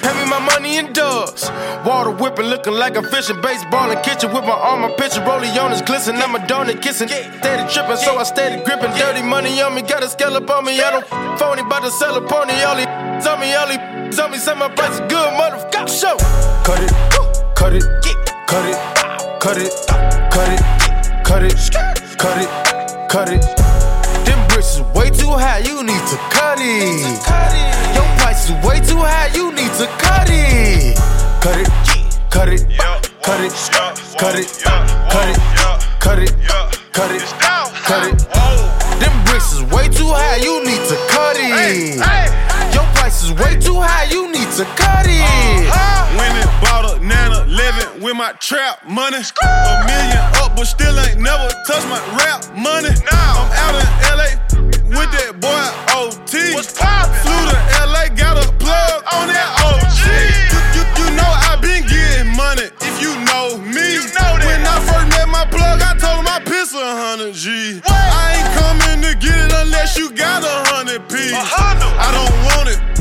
Pay 0.06 0.14
me 0.22 0.30
my 0.30 0.38
money 0.38 0.78
in 0.78 0.94
dubs. 0.94 1.50
Water 1.84 2.12
whipping, 2.12 2.46
looking 2.46 2.74
like 2.74 2.96
I'm 2.96 3.06
fishing. 3.06 3.42
Baseball 3.42 3.90
in 3.90 4.00
kitchen 4.04 4.32
with 4.32 4.44
my 4.44 4.54
arm, 4.54 4.84
I'm 4.84 4.94
pitching. 5.02 5.24
Rollie 5.24 5.50
on 5.58 5.72
his 5.72 5.82
glisten. 5.82 6.16
I'm 6.18 6.36
a 6.36 6.40
donut 6.46 6.80
kissing. 6.80 7.08
Steady 7.08 7.74
tripping, 7.74 7.98
so 7.98 8.16
I 8.16 8.24
steady 8.24 8.64
gripping. 8.64 8.92
Dirty 8.92 9.24
money 9.24 9.60
on 9.64 9.74
me, 9.74 9.82
got 9.82 10.04
a 10.04 10.10
scale 10.10 10.36
up 10.36 10.48
on 10.48 10.64
me. 10.64 10.80
I 10.80 10.92
don't 10.92 11.08
phony, 11.40 11.64
about 11.64 11.82
to 11.82 11.90
sell 11.90 12.16
a 12.18 12.22
pony. 12.22 12.54
All 12.62 12.76
these 12.76 12.86
on 13.26 13.40
me, 13.40 13.56
all 13.56 13.68
these 13.68 14.20
on 14.20 14.30
me. 14.30 14.38
Say 14.38 14.54
my 14.54 14.70
price 14.70 14.94
is 14.94 15.00
good, 15.10 15.30
motherfucker. 15.42 15.90
Show. 15.90 16.18
Cut 16.62 16.80
it, 16.86 16.92
cut 17.56 17.74
it, 17.74 17.84
cut 18.46 18.66
it, 18.70 18.78
cut 19.42 19.58
it, 19.58 19.72
cut 20.30 20.52
it, 20.54 20.62
cut 21.26 21.42
it, 21.42 21.58
cut 22.20 22.38
it, 22.38 23.10
cut 23.10 23.30
it. 23.34 23.42
Them 24.28 24.48
bricks 24.50 24.76
is 24.76 24.82
way 24.94 25.10
too 25.10 25.34
high, 25.34 25.66
you 25.66 25.84
need 25.84 26.06
to 26.14 26.18
cut 26.30 26.60
it. 26.62 27.85
Price 28.36 28.50
is 28.50 28.66
way 28.68 28.80
too 28.82 29.00
high, 29.00 29.32
you 29.34 29.48
need 29.54 29.72
to 29.80 29.88
cut 29.96 30.28
it. 30.28 30.98
Cut 31.40 31.56
it, 31.56 31.72
cut 32.30 32.50
it, 32.50 32.68
cut 33.24 33.40
it, 33.40 33.54
cut 34.20 34.36
it, 34.36 34.52
cut 34.60 35.30
it, 35.32 35.40
cut 36.04 36.20
it, 36.20 36.36
cut 36.92 37.12
it, 37.16 37.24
cut 37.88 38.04
it. 38.12 38.20
Them 39.00 39.16
bricks 39.24 39.54
is 39.54 39.64
way 39.72 39.88
too 39.88 40.12
high, 40.12 40.44
you 40.44 40.60
need 40.68 40.84
to 40.84 40.98
cut 41.16 41.38
it. 41.40 41.96
Your 42.76 42.84
price 42.92 43.24
is 43.24 43.32
way 43.40 43.56
too 43.56 43.80
high, 43.80 44.12
you 44.12 44.30
need 44.30 44.52
to 44.60 44.66
cut 44.76 45.08
it. 45.08 45.24
Uh-huh. 45.72 46.20
Went 46.20 46.36
and 46.36 46.52
bought 46.60 46.92
a 46.92 47.00
Nana 47.00 47.48
11 47.48 48.04
with 48.04 48.18
my 48.18 48.34
trap 48.34 48.84
money. 48.84 49.16
A 49.16 49.86
million 49.88 50.20
up, 50.44 50.58
but 50.58 50.68
still 50.68 51.00
ain't 51.08 51.22
never 51.22 51.48
touched 51.64 51.88
my 51.88 52.04
rap 52.20 52.44
money. 52.52 52.92
I'm 53.08 53.48
out 53.64 53.80
in 53.80 53.88
LA 54.12 54.45
with 54.96 55.12
that 55.12 55.40
boy 55.44 55.66
OT. 55.92 56.56
What's 56.56 56.72
poppin'? 56.72 57.14
Flew 57.22 57.42
to 57.52 57.58
LA, 57.84 58.08
got 58.16 58.40
a 58.40 58.48
plug 58.58 59.04
on 59.12 59.28
that 59.28 59.50
OG. 59.68 60.02
You, 60.52 60.60
you, 60.76 60.84
you 61.00 61.08
know 61.20 61.28
I 61.28 61.60
been 61.60 61.84
getting 61.84 62.32
money 62.36 62.72
if 62.82 62.96
you 63.04 63.12
know 63.28 63.60
me. 63.60 64.00
when 64.00 64.62
I 64.64 64.78
first 64.88 65.08
met 65.12 65.28
my 65.28 65.46
plug, 65.52 65.84
I 65.84 65.94
told 66.00 66.24
him 66.24 66.28
I 66.32 66.40
piss 66.40 66.74
a 66.74 66.80
hundred 66.80 67.36
G. 67.36 67.82
I 67.86 68.40
ain't 68.40 68.50
coming 68.56 69.00
to 69.04 69.12
get 69.20 69.36
it 69.36 69.54
unless 69.54 69.98
you 69.98 70.12
got 70.12 70.44
a 70.44 70.56
hundred 70.72 71.04
P. 71.10 71.16
I 71.36 72.10
don't 72.16 72.36
want 72.48 72.70
it. 72.72 72.95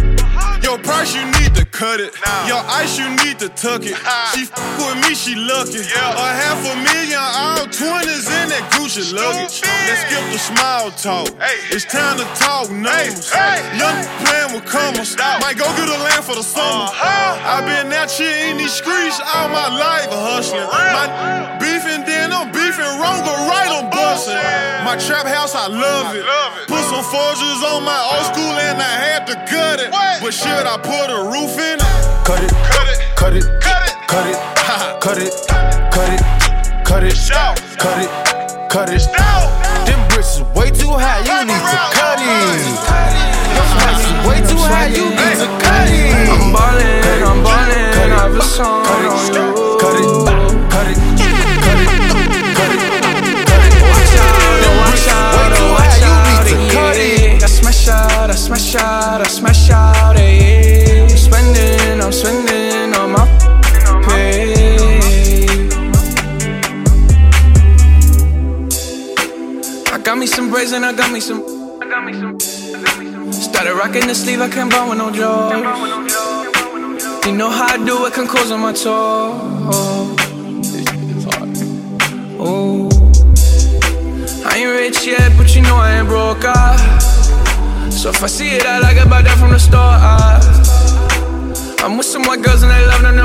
Your 0.75 0.83
price, 0.83 1.15
you 1.15 1.23
need 1.39 1.55
to 1.55 1.65
cut 1.67 2.01
it. 2.01 2.11
Your 2.51 2.59
ice, 2.67 2.99
you 2.99 3.07
need 3.23 3.39
to 3.39 3.49
tuck 3.49 3.87
it. 3.87 3.95
She 4.35 4.43
f 4.43 4.51
with 4.83 4.99
me, 5.07 5.15
she 5.15 5.39
lucky. 5.39 5.87
A 5.87 6.27
half 6.35 6.59
a 6.67 6.75
million, 6.83 7.15
all 7.15 7.63
twenties 7.71 8.27
in 8.27 8.51
that 8.51 8.75
Gucci 8.75 9.15
luggage. 9.15 9.63
Let's 9.63 10.03
skip 10.03 10.27
the 10.35 10.41
small 10.43 10.91
talk. 10.99 11.31
Hey. 11.39 11.63
It's 11.71 11.87
time 11.87 12.19
to 12.19 12.27
talk 12.35 12.75
numbers. 12.75 13.31
Young 13.79 14.03
playing 14.27 14.51
with 14.51 14.67
commas. 14.67 15.15
Might 15.15 15.63
go 15.63 15.71
get 15.79 15.87
a 15.87 15.99
land 16.03 16.27
for 16.27 16.35
the 16.35 16.43
summer. 16.43 16.91
huh 16.91 17.39
I've 17.39 17.63
been 17.71 17.95
out 17.95 18.11
here 18.11 18.51
in 18.51 18.59
these 18.59 18.75
streets 18.75 19.23
all 19.23 19.47
my 19.55 19.71
life 19.79 20.11
hustling. 20.11 20.67
My 20.67 21.55
beefing, 21.63 22.03
then 22.03 22.35
I'm 22.35 22.51
beefing 22.51 22.91
wrong 22.99 23.23
or 23.23 23.39
right, 23.47 23.71
I'm 23.71 23.94
busting. 24.15 24.85
My 24.87 24.97
trap 24.97 25.27
house, 25.27 25.55
I 25.55 25.67
love 25.67 26.15
it. 26.15 26.25
Put 26.69 26.85
some 26.87 27.05
forges 27.05 27.63
on 27.67 27.83
my 27.83 27.99
old 28.15 28.27
school 28.31 28.55
and 28.55 28.79
I 28.79 28.95
had 29.07 29.27
to 29.27 29.35
cut 29.51 29.81
it. 29.81 29.91
But 29.91 30.33
should 30.33 30.67
I 30.67 30.79
put 30.79 31.11
a 31.11 31.21
roof 31.27 31.59
in 31.59 31.79
it? 31.79 31.93
Cut 32.23 32.43
it, 32.43 32.51
cut 32.71 32.89
it, 32.89 32.99
cut 33.19 33.35
it, 33.35 33.51
cut 33.61 34.27
it, 34.31 34.39
cut 35.03 35.19
it, 35.19 35.35
cut 35.91 36.09
it, 36.09 36.15
cut 36.15 36.15
it, 36.15 36.23
cut 36.85 37.03
it, 37.03 37.17
cut 37.79 37.99
it, 37.99 38.11
cut 38.71 38.89
it. 38.89 39.03
Them 39.87 40.01
bricks 40.09 40.39
is 40.39 40.43
way 40.55 40.71
too 40.71 40.95
high, 40.95 41.21
you 41.27 41.35
need 41.45 41.59
to 41.59 41.79
cut 41.99 42.19
it. 42.23 42.63
Your 43.55 43.67
price 43.75 44.05
is 44.07 44.15
way 44.27 44.39
too 44.47 44.63
high, 44.63 44.89
you 44.95 45.11
need 45.11 45.39
to 45.43 45.49
cut 45.59 45.89
it. 45.91 46.31
I'm 46.31 46.53
ballin', 46.55 47.23
I'm 47.23 47.43
ballin', 47.43 48.13
I 48.13 48.31
have 48.31 48.37
a 48.37 48.43
song 48.43 48.87
on 48.87 49.03
you. 49.05 49.45
Cut 49.79 49.97
it, 49.99 50.07
cut 50.71 50.87
it, 50.87 50.97
cut 50.99 51.14
smash 58.75 58.83
out, 58.83 59.21
I 59.21 59.25
smash 59.29 59.71
out, 59.71 60.17
yeah. 60.17 61.03
I'm 61.03 61.09
spending, 61.17 62.01
I'm 62.01 62.13
spending 62.13 62.95
on 62.95 63.13
my 63.13 63.25
pay. 64.09 64.55
I 69.93 69.99
got 70.03 70.19
me 70.19 70.27
some 70.27 70.51
braids 70.51 70.73
and 70.73 70.85
I 70.85 70.93
got 70.93 71.13
me 71.13 71.21
some. 71.21 71.43
Started 73.33 73.75
rocking 73.75 74.07
the 74.07 74.15
sleeve, 74.15 74.41
I 74.41 74.49
can't 74.49 74.71
buy 74.71 74.89
with 74.89 74.99
no 74.99 75.11
joy. 75.11 75.55
You 77.27 77.37
know 77.37 77.51
how 77.51 77.67
I 77.67 77.85
do 77.85 78.07
it, 78.07 78.13
can 78.13 78.27
cause 78.27 78.51
on 78.51 78.61
my 78.61 78.73
toe. 78.73 79.41
Oh, 82.47 82.91
I 84.45 84.59
ain't 84.59 84.69
rich 84.69 85.07
yet, 85.07 85.33
but 85.39 85.55
you 85.55 85.63
know 85.63 85.77
I 85.77 85.99
ain't 85.99 86.09
broke. 86.09 86.43
Ah. 86.43 87.14
So 88.05 88.11
if 88.11 88.23
I 88.23 88.27
see 88.27 88.51
it, 88.51 88.67
I 88.67 88.81
like 88.81 88.99
it, 88.99 89.09
buy 89.09 89.23
that 89.23 89.39
from 89.39 89.53
the 89.53 89.59
store. 89.59 89.81
Ah. 89.81 90.37
I'm 91.83 91.97
with 91.97 92.05
some 92.05 92.23
white 92.25 92.43
girls 92.43 92.63
and 92.63 92.71
they 92.71 92.85
love 92.85 93.01
them. 93.01 93.17
No, 93.17 93.25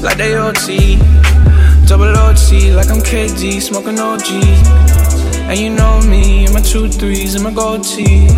like 0.00 0.16
they 0.16 0.34
OT, 0.36 0.96
double 1.84 2.16
OT, 2.16 2.72
like 2.72 2.88
I'm 2.88 3.04
KD, 3.04 3.60
smoking 3.60 4.00
OG. 4.00 4.24
And 5.52 5.58
you 5.58 5.68
know 5.68 6.00
me, 6.08 6.46
and 6.46 6.54
my 6.54 6.62
two 6.62 6.88
threes 6.88 7.34
and 7.34 7.44
my 7.44 7.52
gold 7.52 7.84
tee. 7.84 8.28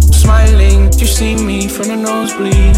Smiling, 0.00 0.90
you 0.98 1.06
see 1.06 1.36
me 1.36 1.68
from 1.68 1.86
the 1.86 1.96
nosebleed. 1.96 2.74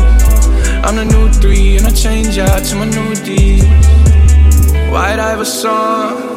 I'm 0.85 0.97
the 0.97 1.07
new 1.07 1.33
three, 1.41 1.79
and 1.79 1.87
I 1.87 1.91
change 1.91 2.37
out 2.37 2.63
to 2.65 2.77
my 2.77 2.85
new 2.85 3.15
D. 3.25 3.63
White 4.93 5.21
Iverson. 5.21 6.37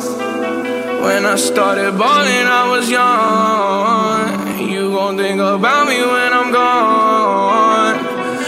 When 1.04 1.26
I 1.26 1.36
started 1.36 1.98
balling, 1.98 2.48
I 2.48 2.70
was 2.72 2.90
young. 2.90 4.29
You 5.10 5.16
gon' 5.16 5.26
think 5.26 5.42
about 5.42 5.88
me 5.88 5.98
when 6.06 6.34
I'm 6.34 6.52
gone. 6.52 7.98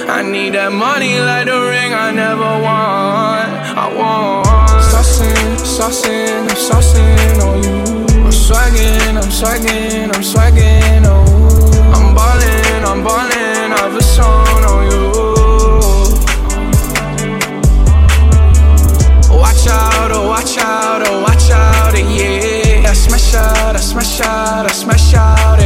I 0.07 0.21
need 0.21 0.53
that 0.53 0.71
money 0.71 1.19
like 1.19 1.47
the 1.47 1.57
ring 1.57 1.91
I 1.91 2.11
never 2.11 2.51
won. 2.61 3.49
I 3.81 3.87
want 3.97 4.45
saucing, 4.93 5.57
saucing, 5.57 6.45
I'm 6.45 6.59
saucing 6.69 7.41
on 7.41 7.63
you. 7.63 7.81
I'm 8.25 8.31
swagging, 8.31 9.17
I'm 9.17 9.31
swagging, 9.31 10.13
I'm 10.13 10.21
swagging, 10.21 11.03
oh. 11.07 11.25
I'm 11.95 12.13
ballin', 12.13 12.83
I'm 12.85 13.03
ballin', 13.03 13.71
I've 13.81 13.95
a 13.95 14.03
song 14.03 14.63
on 14.71 14.83
you. 14.91 15.01
Watch 19.33 19.65
out, 19.65 20.11
oh, 20.13 20.27
watch 20.27 20.59
out, 20.59 21.07
oh, 21.07 21.23
watch 21.23 21.49
out, 21.49 21.95
yeah. 21.97 22.87
I 22.87 22.93
smash 22.93 23.33
out, 23.33 23.75
I 23.75 23.79
smash 23.79 24.21
out, 24.21 24.65
I 24.67 24.71
smash 24.71 25.15
out, 25.15 25.60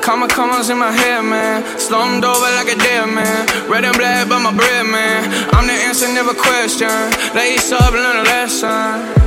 Comma 0.00 0.28
commas 0.28 0.70
in 0.70 0.78
my 0.78 0.90
head, 0.90 1.22
man. 1.22 1.62
Slummed 1.78 2.24
over 2.24 2.50
like 2.58 2.72
a 2.72 2.76
dead 2.76 3.06
man. 3.06 3.46
Red 3.68 3.84
and 3.84 3.96
black 3.96 4.28
by 4.28 4.42
my 4.42 4.52
bread, 4.52 4.86
man. 4.86 5.28
I'm 5.52 5.66
the 5.66 5.72
answer, 5.72 6.08
never 6.08 6.32
question. 6.32 6.88
Lace 7.34 7.70
up, 7.70 7.92
learn 7.92 8.16
a 8.16 8.22
lesson. 8.22 9.20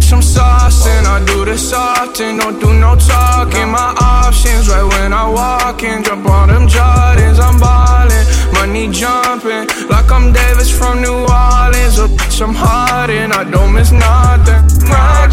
Some 0.00 0.22
sauce 0.22 0.86
and 0.86 1.06
I 1.06 1.24
do 1.24 1.44
this 1.44 1.72
often. 1.72 2.36
Don't 2.36 2.60
do 2.60 2.72
no 2.74 2.94
talking. 2.94 3.68
My 3.70 3.96
options 4.00 4.68
right 4.68 4.84
when 4.84 5.12
I 5.12 5.28
walk 5.28 5.82
in. 5.82 6.04
Jump 6.04 6.26
on 6.26 6.48
them 6.48 6.68
Jordans, 6.68 7.40
I'm 7.40 7.58
ballin'. 7.58 8.26
Money 8.52 8.88
jumping 8.92 9.66
like 9.88 10.10
I'm 10.12 10.32
Davis 10.32 10.70
from 10.70 11.00
New 11.00 11.26
Orleans. 11.26 11.98
Or 11.98 12.08
I'm 12.44 12.54
hard 12.54 13.10
and 13.10 13.32
I 13.32 13.44
don't 13.50 13.72
miss 13.72 13.90
nothing. 13.90 14.62
Practice 14.86 15.25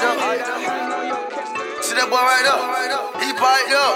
Up. 0.00 0.18
See 1.84 1.94
that 1.94 2.08
boy 2.10 2.16
right 2.16 2.46
up? 2.48 2.60
He 3.22 3.30
piped 3.32 3.72
up. 3.74 3.94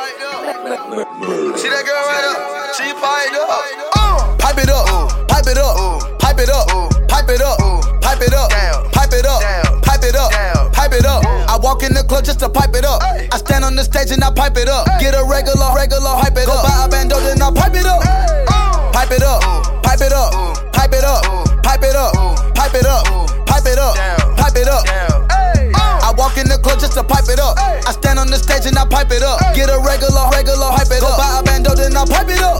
See 1.58 1.68
that 1.68 1.82
girl 1.86 2.02
right 2.06 2.26
up? 2.28 2.38
She 2.76 2.92
piped 2.94 3.34
up. 3.34 3.48
Uh. 3.96 4.36
Pipe 4.38 4.58
it 4.58 4.70
up, 4.70 5.28
pipe 5.28 5.46
it 5.46 5.58
up, 5.58 6.18
pipe 6.18 6.38
it 6.38 6.48
up, 6.48 6.66
pipe 7.10 7.28
it 7.28 7.42
up, 7.42 7.58
pipe 8.00 8.22
it 8.22 8.32
up, 8.32 8.50
pipe 8.92 9.12
it 9.12 9.26
up, 9.26 9.42
pipe 9.82 10.02
it 10.02 10.16
up, 10.16 10.72
pipe 10.72 10.92
it 10.92 11.04
up. 11.04 11.24
I 11.24 11.58
walk 11.62 11.82
in 11.82 11.92
the 11.94 12.02
club 12.02 12.24
just 12.24 12.40
to 12.40 12.48
pipe 12.48 12.74
it 12.74 12.84
up. 12.84 13.02
I 13.02 13.36
stand 13.36 13.64
on 13.64 13.76
the 13.76 13.84
stage 13.84 14.10
and 14.10 14.24
I 14.24 14.32
pipe 14.32 14.56
it 14.56 14.68
up. 14.68 14.86
Get 15.00 15.14
a 15.14 15.24
regular, 15.24 15.74
regular, 15.74 16.16
hype 16.16 16.36
it 16.36 16.48
up. 16.48 16.62
Go 16.62 16.68
buy 16.68 16.84
a 16.84 16.88
bando, 16.88 17.20
then 17.20 17.42
I 17.42 17.50
pipe 17.52 17.74
it 17.74 17.86
up. 17.86 18.00
Pipe 18.92 19.12
it 19.12 19.22
up, 19.22 19.42
pipe 19.82 20.00
it 20.00 20.12
up, 20.12 20.32
pipe 20.72 20.92
it 20.92 21.04
up, 21.04 21.24
just 26.88 26.96
to 26.96 27.04
pipe 27.04 27.28
it 27.28 27.38
up. 27.38 27.56
I 27.60 27.92
stand 27.92 28.18
on 28.18 28.28
the 28.32 28.40
stage 28.40 28.64
and 28.64 28.78
I 28.78 28.88
pipe 28.88 29.12
it 29.12 29.20
up. 29.22 29.40
Get 29.52 29.68
a 29.68 29.76
regular, 29.84 30.24
regular, 30.32 30.72
hype 30.72 30.88
it 30.88 31.04
up. 31.04 31.12
Go 31.12 31.20
buy 31.20 31.36
a 31.36 31.42
bando, 31.44 31.76
then 31.76 31.92
I 31.92 32.04
pipe 32.08 32.28
it 32.32 32.40
up. 32.40 32.56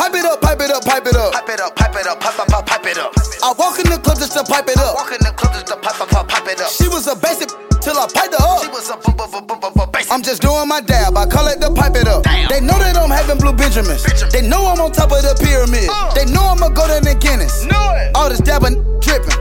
Pipe 0.00 0.16
it 0.16 0.24
up, 0.24 0.40
pipe 0.40 0.60
it 0.60 0.70
up, 0.72 0.80
pipe 0.84 1.04
it 1.06 1.16
up. 1.16 1.32
Pipe 1.32 1.48
it 1.52 1.60
up, 1.60 1.76
pipe 1.76 1.94
it 1.94 2.06
up, 2.08 2.20
pipe, 2.20 2.34
pipe, 2.40 2.48
pipe, 2.48 2.66
pipe 2.66 2.86
it 2.88 2.96
up. 2.96 3.12
I 3.44 3.52
walk 3.60 3.76
in 3.78 3.92
the 3.92 4.00
club 4.00 4.16
just 4.16 4.32
to 4.32 4.42
pipe 4.44 4.64
it 4.68 4.78
up. 4.80 4.96
walk 4.96 5.12
in 5.12 5.20
the 5.20 5.32
club 5.36 5.52
just 5.52 5.66
to 5.68 5.76
pipe, 5.76 6.00
pipe, 6.00 6.26
pipe, 6.28 6.48
it 6.48 6.60
up. 6.60 6.72
She 6.72 6.88
was 6.88 7.04
a 7.06 7.14
basic 7.20 7.52
till 7.84 7.96
I 8.00 8.08
piped 8.08 8.32
her 8.32 8.40
up. 8.40 8.64
She 8.64 8.68
was 8.72 8.88
a 8.88 8.96
bu- 8.96 9.12
bu- 9.12 9.28
bu- 9.28 9.44
bu- 9.44 9.60
bu- 9.60 9.86
basic. 9.92 10.08
I'm 10.10 10.22
just 10.24 10.40
doing 10.40 10.66
my 10.68 10.80
dab. 10.80 11.16
I 11.20 11.26
call 11.28 11.46
it 11.52 11.60
the 11.60 11.68
pipe 11.76 11.96
it 12.00 12.08
up. 12.08 12.24
They 12.48 12.64
know 12.64 12.80
that 12.80 12.96
I'm 12.96 13.12
having 13.12 13.36
blue 13.36 13.52
Benjamins. 13.52 14.02
They 14.32 14.40
know 14.40 14.64
I'm 14.72 14.80
on 14.80 14.90
top 14.92 15.12
of 15.12 15.20
the 15.20 15.36
pyramid. 15.36 15.84
They 16.16 16.24
know 16.32 16.48
I'ma 16.48 16.72
go 16.72 16.88
to 16.88 16.96
Guinness. 17.20 17.68
All 18.16 18.28
this 18.32 18.40
dabbing, 18.40 18.80
dripping. 19.04 19.36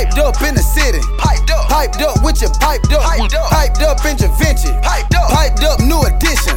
Piped 0.00 0.16
up 0.16 0.40
in 0.40 0.54
the 0.54 0.64
city. 0.64 0.96
Piped 1.18 1.50
up. 1.50 1.68
Piped 1.68 2.00
up 2.00 2.24
with 2.24 2.40
your 2.40 2.48
piped 2.56 2.88
up. 2.88 3.04
Piped 3.04 3.34
up, 3.36 3.50
piped 3.52 3.82
up 3.84 4.00
in 4.08 4.16
your 4.16 4.32
Vinci. 4.40 4.72
Piped 4.80 5.12
up. 5.12 5.28
Piped 5.28 5.60
up, 5.60 5.76
new 5.84 6.00
edition. 6.00 6.56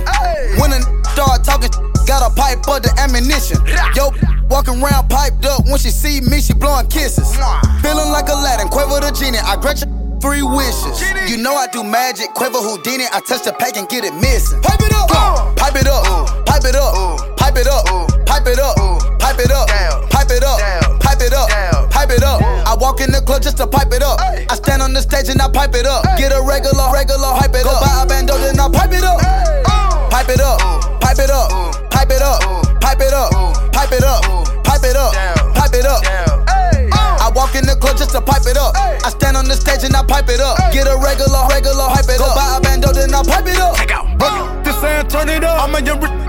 When 0.64 0.72
a 0.72 0.80
start 1.12 1.44
talking, 1.44 1.68
got 2.08 2.24
a 2.24 2.32
pipe 2.32 2.64
up 2.72 2.88
the 2.88 2.96
ammunition. 2.96 3.60
Yo, 4.00 4.16
walking 4.48 4.80
around 4.80 5.10
piped 5.10 5.44
up. 5.44 5.68
When 5.68 5.76
she 5.76 5.92
see 5.92 6.22
me, 6.22 6.40
she 6.40 6.54
blowing 6.54 6.88
kisses. 6.88 7.36
Feeling 7.84 8.16
like 8.16 8.32
Aladdin, 8.32 8.72
Quavo 8.72 9.04
the 9.04 9.12
genie. 9.12 9.44
I 9.44 9.60
grant 9.60 9.84
you 9.84 9.92
three 10.24 10.40
wishes. 10.40 11.04
You 11.28 11.36
know 11.36 11.52
I 11.52 11.68
do 11.68 11.84
magic, 11.84 12.32
Quavo 12.40 12.64
Houdini. 12.64 13.12
I 13.12 13.20
touch 13.28 13.44
the 13.44 13.52
pack 13.52 13.76
and 13.76 13.90
get 13.90 14.06
it 14.06 14.16
missing. 14.24 14.64
Pipe 14.64 14.80
it 14.80 14.96
up, 14.96 15.12
pipe 15.60 15.76
it 15.76 15.92
up, 15.92 16.48
pipe 16.48 16.64
it 16.64 16.80
up, 16.80 17.36
pipe 17.36 17.60
it 17.60 17.68
up, 17.68 17.84
pipe 18.24 18.48
it 18.48 18.60
up, 18.64 19.20
pipe 19.20 19.40
it 19.44 19.52
up, 19.52 19.68
club 23.24 23.42
just 23.42 23.58
to 23.58 23.68
pipe 23.68 23.92
it 23.92 24.04
up. 24.04 24.20
I 24.20 24.56
stand 24.56 24.82
on 24.82 24.94
the 24.94 25.02
stage 25.02 25.30
and 25.30 25.42
I 25.42 25.50
pipe 25.50 25.74
it 25.76 25.86
up. 25.86 26.04
Get 26.18 26.32
a 26.32 26.42
regular, 26.42 26.92
regular, 26.94 27.32
hype 27.34 27.56
it 27.56 27.66
up. 27.66 27.80
Go 27.80 27.88
buy 27.88 28.04
a 28.04 28.06
bando, 28.06 28.38
then 28.38 28.60
I 28.60 28.68
pipe 28.70 28.92
it 28.92 29.04
up. 29.04 29.20
Pipe 30.12 30.30
it 30.30 30.40
up, 30.40 30.60
pipe 31.02 31.18
it 31.18 31.32
up, 31.32 31.50
pipe 31.90 32.12
it 32.12 32.22
up, 32.22 32.40
pipe 32.82 33.02
it 33.02 33.14
up, 33.14 33.74
pipe 33.74 33.92
it 33.92 34.04
up, 34.04 34.22
pipe 34.64 34.84
it 34.84 34.96
up, 34.96 35.14
pipe 35.56 35.74
it 35.74 35.86
up. 35.86 36.02
I 37.24 37.32
walk 37.34 37.56
in 37.56 37.66
the 37.66 37.76
club 37.76 37.98
just 37.98 38.12
to 38.12 38.22
pipe 38.22 38.46
it 38.46 38.58
up. 38.58 38.76
I 38.76 39.10
stand 39.10 39.38
on 39.38 39.46
the 39.46 39.56
stage 39.56 39.84
and 39.84 39.96
I 39.96 40.04
pipe 40.04 40.30
it 40.30 40.40
up. 40.40 40.58
Get 40.72 40.88
a 40.88 40.96
regular, 41.02 41.48
regular, 41.50 41.88
hype 41.90 42.06
it 42.06 42.22
up. 42.22 42.36
Go 42.36 42.36
buy 42.36 42.58
a 42.58 42.62
bando, 42.62 42.94
then 42.94 43.14
I 43.14 43.24
pipe 43.24 43.48
it 43.48 43.58
up. 43.58 44.64
This 44.64 44.80
saying 44.80 45.08
turn 45.08 45.30
it 45.30 45.44
up. 45.44 45.64
I'm 45.64 45.74
a 45.76 45.82
young 45.82 46.23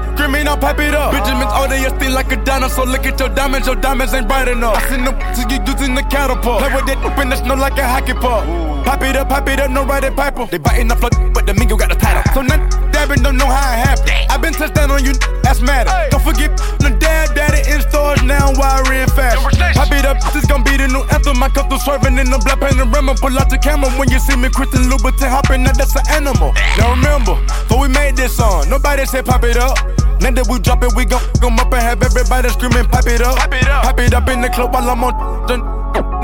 screaming, 0.44 0.48
I'll 0.48 0.74
pipe 0.74 0.80
it 0.80 0.94
up. 0.94 1.12
Benjamin's 1.12 1.52
all 1.52 1.68
day, 1.68 1.82
still 1.88 2.12
like 2.12 2.32
a 2.32 2.36
dinosaur. 2.44 2.86
Look 2.86 3.06
at 3.06 3.18
your 3.18 3.28
diamonds, 3.28 3.66
your 3.66 3.76
diamonds 3.76 4.14
ain't 4.14 4.28
bright 4.28 4.48
enough. 4.48 4.76
I 4.76 4.88
seen 4.88 5.04
the 5.04 5.12
to 5.12 5.42
you 5.48 5.60
using 5.66 5.94
the 5.94 6.02
catapult. 6.02 6.60
Play 6.60 6.74
with 6.74 6.86
that 6.86 7.22
in 7.22 7.28
the 7.28 7.36
snow 7.36 7.54
like 7.54 7.78
a 7.78 7.86
hockey 7.86 8.14
puck. 8.14 8.44
Pipe 8.84 9.02
it 9.02 9.16
up, 9.16 9.28
pipe 9.28 9.48
it 9.48 9.60
up, 9.60 9.70
no 9.70 9.84
riding 9.84 10.14
piper. 10.14 10.46
They 10.46 10.58
biting 10.58 10.88
the 10.88 10.96
flood, 10.96 11.12
but 11.34 11.46
the 11.46 11.54
mingo 11.54 11.76
got 11.76 11.88
the 11.88 11.96
title. 11.96 12.22
So 12.34 12.42
none 12.42 12.83
dabbing 13.04 13.22
don't 13.22 13.36
know 13.36 13.46
how 13.46 13.72
it 13.72 13.84
happened. 13.84 14.10
i 14.30 14.36
been 14.36 14.52
touched 14.52 14.74
down 14.74 14.90
on 14.90 15.04
you, 15.04 15.12
that's 15.42 15.60
matter. 15.60 15.92
Don't 16.10 16.24
forget 16.24 16.56
the 16.80 16.96
dad, 16.98 17.34
daddy 17.34 17.60
in 17.70 17.80
stores 17.88 18.22
now, 18.22 18.52
wiring 18.56 19.08
fast. 19.12 19.36
Pipe 19.76 19.92
it 19.92 20.04
up, 20.04 20.20
this 20.32 20.42
is 20.42 20.46
gon' 20.46 20.64
be 20.64 20.76
the 20.76 20.88
new 20.88 21.04
anthem. 21.12 21.38
My 21.38 21.48
through 21.48 21.78
swerving 21.84 22.16
in 22.16 22.30
the 22.30 22.40
black 22.44 22.60
Panamera. 22.60 23.12
Pull 23.20 23.36
out 23.38 23.50
the 23.50 23.58
camera 23.58 23.90
when 24.00 24.08
you 24.08 24.18
see 24.18 24.36
me, 24.36 24.48
Christian 24.48 24.88
Louboutin 24.88 25.28
hopping, 25.28 25.62
now 25.62 25.72
that's 25.72 25.94
an 25.96 26.04
animal. 26.10 26.52
Now 26.78 26.96
remember, 26.96 27.36
before 27.44 27.80
we 27.84 27.88
made 27.88 28.16
this 28.16 28.36
song, 28.36 28.68
nobody 28.68 29.04
said 29.04 29.26
pop 29.26 29.44
it 29.44 29.56
up. 29.56 29.76
Now 30.20 30.32
that 30.32 30.48
we 30.48 30.58
drop 30.58 30.82
it, 30.82 30.94
we 30.96 31.04
gon' 31.04 31.20
come 31.40 31.58
up 31.60 31.72
and 31.72 31.82
have 31.82 32.02
everybody 32.02 32.48
screaming, 32.48 32.88
pop 32.88 33.06
it 33.06 33.20
up. 33.20 33.36
Pipe 33.36 33.60
it 33.60 33.68
up, 33.68 33.84
pipe 33.84 34.00
it 34.00 34.14
up 34.14 34.28
in 34.28 34.40
the 34.40 34.48
club 34.48 34.72
while 34.72 34.88
I'm 34.88 35.04
on 35.04 35.12
the 35.46 35.56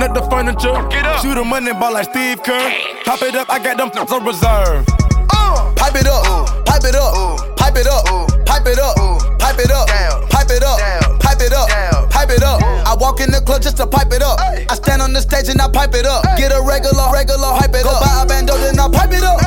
not 0.01 0.15
the 0.15 0.23
furniture. 0.33 0.75
Shoot 1.21 1.37
a 1.37 1.45
money 1.45 1.73
ball 1.73 1.93
like 1.93 2.09
Steve 2.09 2.43
Kerr. 2.43 2.73
Pop 3.05 3.23
it 3.23 3.37
up, 3.37 3.51
I 3.51 3.59
got 3.63 3.77
them 3.77 3.91
on 3.93 4.25
reserve. 4.25 5.00
Pipe 5.81 5.97
it 5.97 6.07
up, 6.07 6.23
pipe 6.67 6.85
it 6.85 6.95
up, 6.95 7.57
pipe 7.57 7.75
it 7.75 7.89
up, 7.89 8.05
pipe 8.45 8.67
it 8.69 8.79
up, 8.79 8.95
pipe 9.41 9.59
it 9.59 9.71
up, 9.73 9.89
pipe 10.29 10.51
it 10.51 10.63
up, 10.63 10.79
pipe 11.19 11.41
it 11.41 11.53
up, 11.53 12.11
pipe 12.11 12.31
it 12.31 12.43
up. 12.43 12.61
I 12.87 12.95
walk 13.01 13.21
in 13.21 13.31
the 13.33 13.41
club 13.41 13.63
just 13.63 13.79
to 13.79 13.87
pipe 13.87 14.13
it 14.13 14.23
up. 14.23 14.39
I 14.41 14.75
stand 14.77 15.01
on 15.01 15.15
the 15.15 15.21
stage 15.21 15.49
and 15.49 15.61
I 15.61 15.69
pipe 15.73 15.95
it 15.95 16.05
up. 16.05 16.23
Get 16.37 16.53
a 16.53 16.61
regular, 16.61 17.09
regular, 17.11 17.57
hype 17.57 17.73
it 17.73 17.87
up. 17.87 17.97
Go 17.97 18.07
buy 18.07 18.23
a 18.23 18.27
bando, 18.27 18.59
then 18.61 18.79
I 18.79 18.93
pipe 18.93 19.11
it 19.11 19.25
up. 19.25 19.41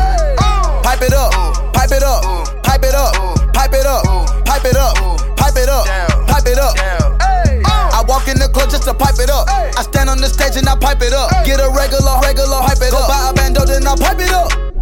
Pipe 0.83 1.05
it 1.05 1.13
up, 1.13 1.31
pipe 1.71 1.91
it 1.93 2.01
up, 2.01 2.25
pipe 2.65 2.81
it 2.81 2.95
up, 2.97 3.13
pipe 3.53 3.73
it 3.77 3.85
up, 3.85 4.03
pipe 4.43 4.65
it 4.65 4.75
up, 4.75 5.37
pipe 5.37 5.55
it 5.55 5.69
up, 5.69 5.85
pipe 6.27 6.47
it 6.49 6.57
up. 6.57 6.73
I 7.93 8.03
walk 8.09 8.27
in 8.27 8.41
the 8.41 8.49
club 8.49 8.71
just 8.73 8.83
to 8.89 8.93
pipe 8.93 9.21
it 9.21 9.29
up. 9.29 9.47
I 9.47 9.85
stand 9.85 10.09
on 10.09 10.17
the 10.17 10.27
stage 10.27 10.57
and 10.57 10.67
I 10.67 10.75
pipe 10.75 11.01
it 11.01 11.13
up. 11.13 11.29
Get 11.45 11.61
a 11.61 11.69
regular, 11.69 12.17
regular, 12.25 12.57
hype 12.65 12.81
it 12.81 12.89
up. 12.89 13.05
Go 13.05 13.07
buy 13.07 13.29
a 13.29 13.33
bando, 13.33 13.65
then 13.69 13.85
I 13.85 13.95
pipe 13.95 14.19
it 14.19 14.33
up. 14.33 14.72